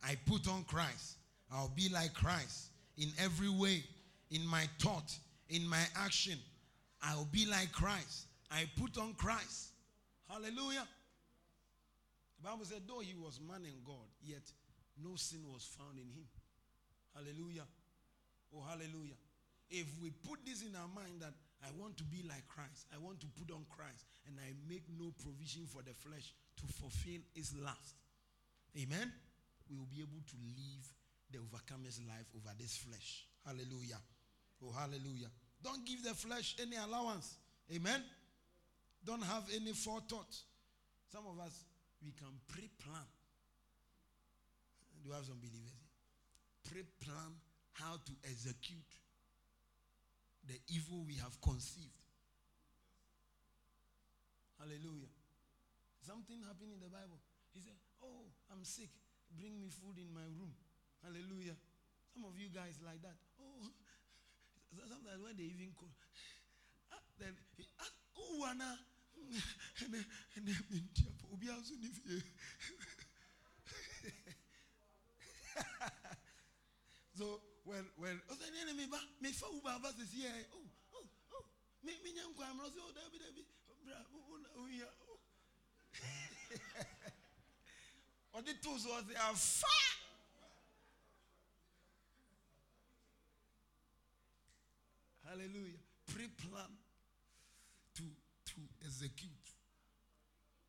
I 0.04 0.16
put 0.26 0.48
on 0.48 0.64
Christ. 0.66 1.18
I'll 1.52 1.72
be 1.76 1.90
like 1.90 2.14
Christ 2.14 2.70
in 2.98 3.10
every 3.20 3.50
way, 3.50 3.84
in 4.30 4.46
my 4.46 4.64
thought, 4.80 5.16
in 5.50 5.68
my 5.68 5.84
action. 5.96 6.38
I'll 7.02 7.28
be 7.32 7.46
like 7.46 7.72
Christ. 7.72 8.26
I 8.52 8.66
put 8.80 8.98
on 8.98 9.14
Christ. 9.14 9.71
Hallelujah. 10.32 10.88
The 12.40 12.48
Bible 12.48 12.64
said, 12.64 12.88
though 12.88 13.04
he 13.04 13.14
was 13.14 13.40
man 13.44 13.68
and 13.68 13.84
God, 13.84 14.08
yet 14.24 14.48
no 15.04 15.20
sin 15.20 15.44
was 15.52 15.68
found 15.76 16.00
in 16.00 16.08
him. 16.08 16.26
Hallelujah. 17.14 17.68
Oh, 18.56 18.64
hallelujah. 18.64 19.20
If 19.70 19.88
we 20.02 20.12
put 20.24 20.40
this 20.48 20.64
in 20.64 20.72
our 20.76 20.88
mind 20.88 21.20
that 21.20 21.36
I 21.64 21.68
want 21.76 21.98
to 22.00 22.04
be 22.08 22.24
like 22.24 22.48
Christ, 22.48 22.88
I 22.96 22.98
want 22.98 23.20
to 23.22 23.28
put 23.36 23.52
on 23.52 23.68
Christ, 23.70 24.08
and 24.26 24.40
I 24.40 24.56
make 24.72 24.88
no 24.96 25.12
provision 25.20 25.68
for 25.68 25.84
the 25.84 25.94
flesh 25.94 26.32
to 26.32 26.66
fulfill 26.80 27.22
its 27.36 27.52
lust, 27.60 28.00
amen, 28.80 29.12
we 29.70 29.78
will 29.78 29.92
be 29.92 30.00
able 30.00 30.24
to 30.24 30.38
live 30.56 30.86
the 31.32 31.40
overcomer's 31.40 32.00
life 32.08 32.28
over 32.36 32.56
this 32.58 32.80
flesh. 32.80 33.28
Hallelujah. 33.46 34.00
Oh, 34.64 34.72
hallelujah. 34.72 35.32
Don't 35.64 35.86
give 35.86 36.04
the 36.04 36.16
flesh 36.16 36.56
any 36.60 36.76
allowance. 36.76 37.36
Amen. 37.74 38.04
Don't 39.06 39.24
have 39.24 39.44
any 39.56 39.74
forethought. 39.74 40.36
Some 41.12 41.26
of 41.26 41.40
us, 41.44 41.66
we 42.04 42.12
can 42.12 42.32
pre 42.48 42.70
plan. 42.80 43.08
Do 45.02 45.10
you 45.10 45.16
have 45.16 45.26
some 45.26 45.42
believers? 45.42 45.82
Pre 46.70 46.86
plan 47.02 47.34
how 47.74 47.98
to 47.98 48.14
execute 48.30 48.92
the 50.46 50.58
evil 50.70 51.02
we 51.08 51.16
have 51.18 51.34
conceived. 51.42 51.98
Hallelujah. 54.62 55.10
Something 56.06 56.46
happened 56.46 56.78
in 56.78 56.82
the 56.82 56.90
Bible. 56.94 57.18
He 57.54 57.62
said, 57.62 57.78
Oh, 58.06 58.30
I'm 58.54 58.62
sick. 58.62 58.94
Bring 59.34 59.58
me 59.58 59.74
food 59.74 59.98
in 59.98 60.14
my 60.14 60.26
room. 60.38 60.54
Hallelujah. 61.02 61.58
Some 62.14 62.30
of 62.30 62.38
you 62.38 62.54
guys 62.54 62.78
like 62.86 63.02
that. 63.02 63.18
Oh, 63.42 63.66
sometimes 64.94 65.18
when 65.26 65.34
they 65.34 65.50
even 65.50 65.74
call, 65.74 65.90
ah, 66.94 67.02
then 67.18 67.34
he 67.58 67.66
asked, 67.82 67.98
Oh. 68.14 68.46
so 77.18 77.42
when 77.66 77.86
when 77.98 78.22
oh 78.30 78.36
the 78.36 78.46
enemy 78.62 78.86
ba 78.90 78.98
me 79.22 79.32
fa 79.32 79.46
uba 79.54 79.80
ba 79.82 79.92
says 79.98 80.12
here. 80.12 80.46
Oh 80.54 80.66
oh 80.96 81.06
oh 81.34 81.46
me 81.84 81.94
me 82.04 82.12
nyam 82.14 82.34
kwa 82.36 82.46
amro 82.50 82.70
so 82.70 82.82
oh, 82.82 82.92
da 82.94 83.02
bi 83.12 83.18
da 83.18 83.32
bi 83.32 83.42
bra 83.86 83.96
oh 84.58 84.68
yeah 84.68 84.86
or 88.34 88.42
the 88.42 88.54
tools 88.64 88.86
was 88.88 89.04
they 89.08 89.16
are 89.16 89.36
far 89.36 89.70
hallelujah. 95.30 95.80
Pre-plan 96.08 96.52
to 96.52 96.58
to 96.68 96.81
execute 98.86 99.48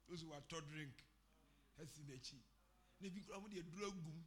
those 0.08 0.22
who 0.22 0.32
are 0.32 0.42
tottering 0.48 0.92
ɛsi 1.80 2.02
n'akyi 2.04 2.38
na 3.00 3.06
ebi 3.08 3.20
kura 3.24 3.40
mo 3.40 3.48
de 3.48 3.60
aduro 3.60 3.86
agum 3.86 4.24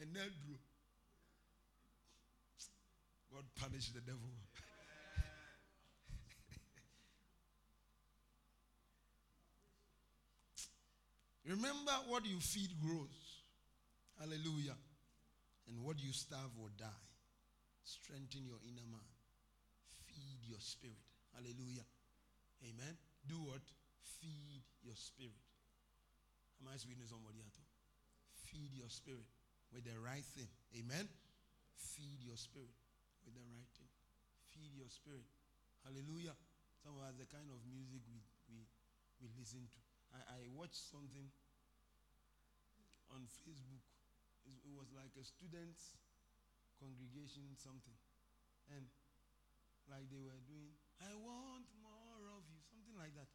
aduro 0.00 0.58
God 3.30 3.44
punish 3.56 3.90
the 3.92 4.00
devil. 4.00 4.18
Remember 11.44 11.92
what 12.08 12.24
you 12.26 12.40
feed 12.40 12.70
grows. 12.80 13.42
Hallelujah. 14.18 14.74
And 15.68 15.84
what 15.84 16.02
you 16.02 16.12
starve 16.12 16.56
will 16.58 16.70
die. 16.76 16.86
Strengthen 17.84 18.44
your 18.46 18.58
inner 18.64 18.86
man. 18.90 19.00
Feed 20.06 20.48
your 20.48 20.58
spirit. 20.60 20.96
Hallelujah. 21.34 21.84
Amen. 22.64 22.94
Do 23.26 23.38
what? 23.44 23.62
Feed 24.18 24.64
your 24.82 24.96
spirit. 24.98 25.38
Am 26.58 26.66
I 26.66 26.76
speaking 26.76 27.06
to 27.06 27.10
somebody 27.10 27.38
at 27.38 27.54
all? 27.54 27.70
Feed 28.50 28.74
your 28.74 28.90
spirit 28.90 29.28
with 29.70 29.86
the 29.86 29.94
right 30.00 30.24
thing. 30.34 30.50
Amen. 30.74 31.06
Feed 31.78 32.24
your 32.24 32.38
spirit 32.38 32.74
with 33.22 33.34
the 33.36 33.44
right 33.46 33.70
thing. 33.78 33.92
Feed 34.50 34.74
your 34.74 34.90
spirit. 34.90 35.26
Hallelujah. 35.86 36.34
Some 36.82 36.98
of 36.98 37.06
us, 37.06 37.14
the 37.18 37.28
kind 37.30 37.46
of 37.50 37.62
music 37.68 38.02
we, 38.10 38.18
we, 38.50 38.66
we 39.22 39.26
listen 39.38 39.62
to. 39.62 39.80
I, 40.14 40.42
I 40.42 40.50
watched 40.50 40.78
something 40.90 41.28
on 43.12 43.24
Facebook. 43.44 43.84
It, 44.48 44.72
was 44.72 44.88
like 44.96 45.12
a 45.20 45.24
student's 45.24 46.00
congregation, 46.80 47.44
something. 47.60 47.98
And 48.72 48.88
like 49.92 50.08
they 50.08 50.20
were 50.20 50.40
doing, 50.48 50.72
I 51.04 51.12
want 51.20 51.68
like 52.98 53.14
that. 53.14 53.30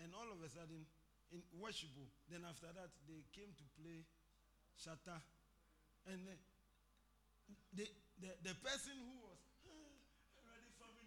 And 0.00 0.14
all 0.14 0.30
of 0.30 0.38
a 0.40 0.48
sudden, 0.48 0.86
in 1.34 1.42
worship, 1.58 1.90
then 2.30 2.46
after 2.46 2.70
that, 2.70 2.90
they 3.10 3.26
came 3.34 3.50
to 3.50 3.64
play 3.82 4.06
Shatta. 4.78 5.18
And 6.06 6.22
the, 6.22 6.34
the, 7.74 7.86
the, 8.22 8.30
the 8.46 8.54
person 8.62 8.94
who 8.94 9.16
was 9.26 9.40
ah, 9.66 10.46
ready 10.46 10.70
for 10.78 10.86
me 10.94 11.02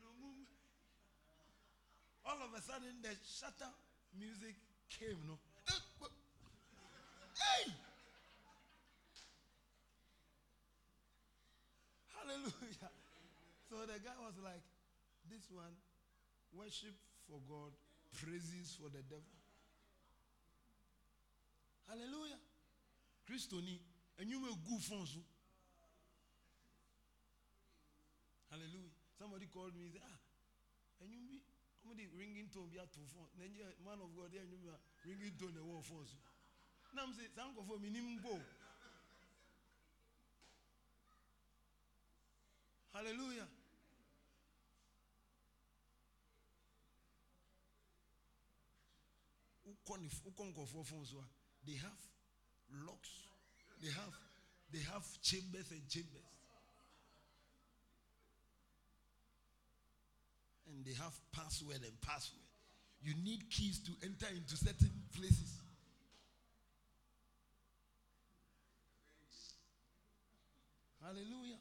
all 2.27 2.37
of 2.45 2.51
a 2.53 2.61
sudden, 2.61 2.93
the 3.01 3.15
Shatta 3.25 3.71
music 4.13 4.53
came, 4.91 5.17
no? 5.25 5.39
Eh, 5.65 5.81
hey! 7.39 7.71
Hallelujah. 12.13 12.91
So 13.69 13.81
the 13.87 13.97
guy 14.03 14.17
was 14.21 14.37
like, 14.43 14.61
this 15.29 15.49
one, 15.49 15.73
worship 16.53 16.93
for 17.29 17.37
God, 17.45 17.71
praises 18.17 18.73
for 18.73 18.89
the 18.89 19.05
devil. 19.05 19.37
Hallelujah. 21.85 22.41
Christoni, 23.29 23.77
and 24.17 24.25
you 24.25 24.41
will 24.41 24.57
go 24.65 24.81
for 24.81 25.05
Hallelujah. 28.49 28.97
Somebody 29.21 29.45
called 29.45 29.77
me 29.77 29.85
and 29.85 29.93
said, 29.93 30.01
ah, 30.09 30.17
and 31.05 31.13
you 31.13 31.21
be 31.29 31.37
somebody 31.85 32.09
ringing 32.17 32.49
tone 32.49 32.73
be 32.73 32.81
at 32.81 32.89
two 32.89 33.05
phone. 33.13 33.29
Then 33.37 33.53
you 33.53 33.61
man 33.85 34.01
of 34.01 34.09
God, 34.17 34.33
and 34.33 34.49
you 34.49 34.73
ringing 35.05 35.37
tone 35.37 35.53
the 35.53 35.61
wall 35.61 35.85
for 35.85 36.01
Now 36.97 37.05
I'm 37.05 37.13
saying, 37.13 37.29
some 37.37 37.53
for 37.53 37.77
minimum 37.77 38.17
go. 38.25 38.33
Hallelujah. 42.89 43.45
They 51.65 51.73
have 51.73 51.99
locks. 52.85 53.09
They 53.81 53.91
have 53.91 54.13
they 54.71 54.79
have 54.91 55.05
chambers 55.21 55.71
and 55.71 55.87
chambers. 55.89 56.29
And 60.67 60.85
they 60.85 60.93
have 60.93 61.13
password 61.31 61.81
and 61.83 62.01
password. 62.01 62.45
You 63.01 63.13
need 63.23 63.49
keys 63.49 63.79
to 63.79 63.91
enter 64.05 64.27
into 64.35 64.55
certain 64.55 64.91
places. 65.15 65.57
Hallelujah. 71.01 71.57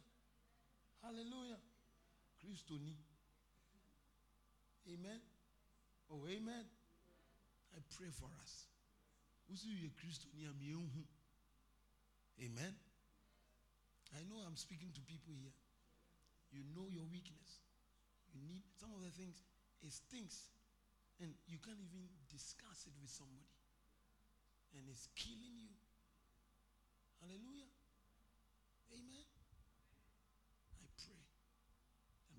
Hallelujah. 1.02 1.56
Christoni. 2.44 2.92
Amen. 4.92 5.20
Oh, 6.10 6.20
amen. 6.28 6.64
I 7.78 7.80
pray 7.94 8.10
for 8.10 8.26
us. 8.42 8.66
Amen. 12.42 12.74
I 14.18 14.20
know 14.26 14.42
I'm 14.42 14.58
speaking 14.58 14.90
to 14.98 15.02
people 15.06 15.30
here. 15.30 15.54
You 16.50 16.66
know 16.74 16.90
your 16.90 17.06
weakness. 17.06 17.62
You 18.34 18.42
need 18.42 18.66
some 18.82 18.90
of 18.98 19.06
the 19.06 19.14
things, 19.14 19.46
it 19.78 19.94
stinks. 19.94 20.50
And 21.22 21.30
you 21.46 21.62
can't 21.62 21.78
even 21.78 22.10
discuss 22.30 22.86
it 22.86 22.94
with 22.98 23.10
somebody. 23.10 23.46
And 24.74 24.82
it's 24.90 25.06
killing 25.14 25.54
you. 25.54 25.70
Hallelujah. 27.22 27.70
Amen. 28.90 29.26
I 30.82 30.86
pray 30.98 31.18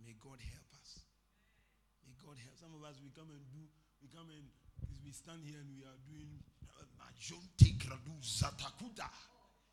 may 0.03 0.15
God 0.19 0.39
help 0.41 0.69
us. 0.79 1.05
May 2.07 2.15
God 2.19 2.35
help. 2.39 2.55
Some 2.57 2.73
of 2.75 2.81
us, 2.81 2.97
we 3.03 3.11
come 3.11 3.29
and 3.29 3.43
do, 3.51 3.67
we 4.01 4.07
come 4.09 4.31
and 4.33 4.47
we 5.03 5.11
stand 5.11 5.41
here 5.45 5.59
and 5.59 5.69
we 5.75 5.83
are 5.85 5.97
doing 6.07 6.29
Majonte 6.97 7.77
Gradu 7.77 8.21
Zatakuda. 8.21 9.09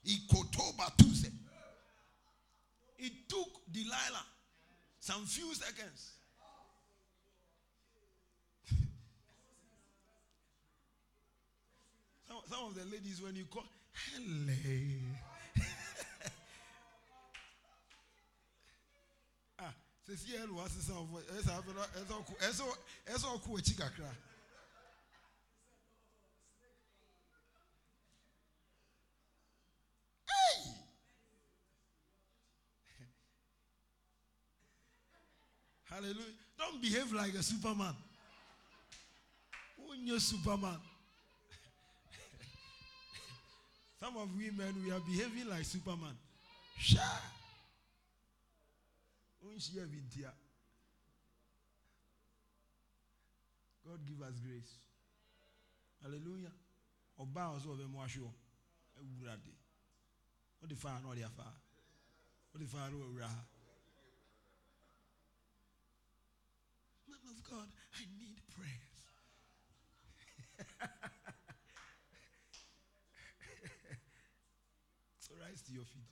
Ikotoba 0.06 0.90
Tuze. 0.96 1.30
It 2.98 3.28
took 3.28 3.60
Delilah 3.70 4.26
some 5.00 5.26
few 5.26 5.52
seconds. 5.54 6.12
some, 12.28 12.38
some 12.48 12.64
of 12.68 12.74
the 12.74 12.84
ladies, 12.84 13.20
when 13.22 13.36
you 13.36 13.44
call, 13.44 13.64
hello. 13.92 14.52
ah, 19.60 19.74
says 20.06 20.24
here, 20.24 20.46
was 20.52 20.70
some 20.70 21.08
as 21.36 21.46
as 22.48 22.62
as 23.12 23.24
all 23.24 23.40
cool 23.44 23.58
Hallelujah. 35.96 36.36
Don't 36.58 36.82
behave 36.82 37.10
like 37.14 37.32
a 37.32 37.42
superman. 37.42 37.94
When 39.88 40.06
you're 40.06 40.20
superman. 40.20 40.76
Some 44.00 44.18
of 44.18 44.28
we 44.36 44.50
men, 44.50 44.74
we 44.84 44.92
are 44.92 45.00
behaving 45.00 45.48
like 45.48 45.64
Superman. 45.64 46.12
Sure. 46.78 47.00
God 53.86 53.98
give 54.06 54.20
us 54.20 54.34
grace. 54.44 54.74
Hallelujah. 56.02 56.52
Ọba 57.18 57.56
ọsọ 57.56 57.68
ọbẹ 57.72 57.86
mu 57.92 57.98
aṣọ 58.04 58.28
ewurade. 59.00 59.52
Wọ́n 60.60 60.68
di 60.68 60.74
fa 60.74 60.90
afa. 61.24 61.46
Wọ́n 62.52 62.60
di 62.60 62.66
òwúrọ̀ 62.68 63.28
ha. 63.28 63.44
Man 67.08 67.18
of 67.30 67.35
God, 67.50 67.68
I 67.94 68.02
need 68.18 68.36
prayers. 68.56 68.98
so 75.20 75.34
rise 75.40 75.62
to 75.62 75.72
your 75.72 75.84
feet. 75.84 76.06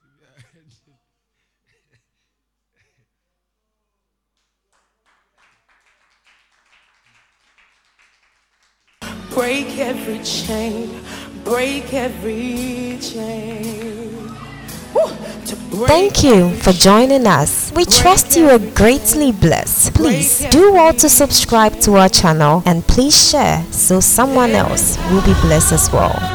Break 9.35 9.79
every 9.79 10.23
chain, 10.23 11.01
break 11.43 11.93
every 11.93 12.99
chain. 13.01 14.24
Thank 15.87 16.23
you 16.23 16.51
for 16.57 16.73
joining 16.73 17.27
us. 17.27 17.73
We 17.75 17.85
trust 17.85 18.37
you 18.37 18.49
are 18.49 18.59
greatly 18.59 19.33
blessed. 19.33 19.95
Please 19.95 20.47
do 20.51 20.73
to 20.99 21.09
subscribe 21.09 21.81
to 21.81 21.95
our 21.97 22.09
channel 22.09 22.63
and 22.65 22.87
please 22.87 23.31
share 23.31 23.65
so 23.71 24.01
someone 24.01 24.53
else 24.53 24.97
will 25.11 25.23
be 25.23 25.35
blessed 25.43 25.73
as 25.73 25.91
well. 25.93 26.34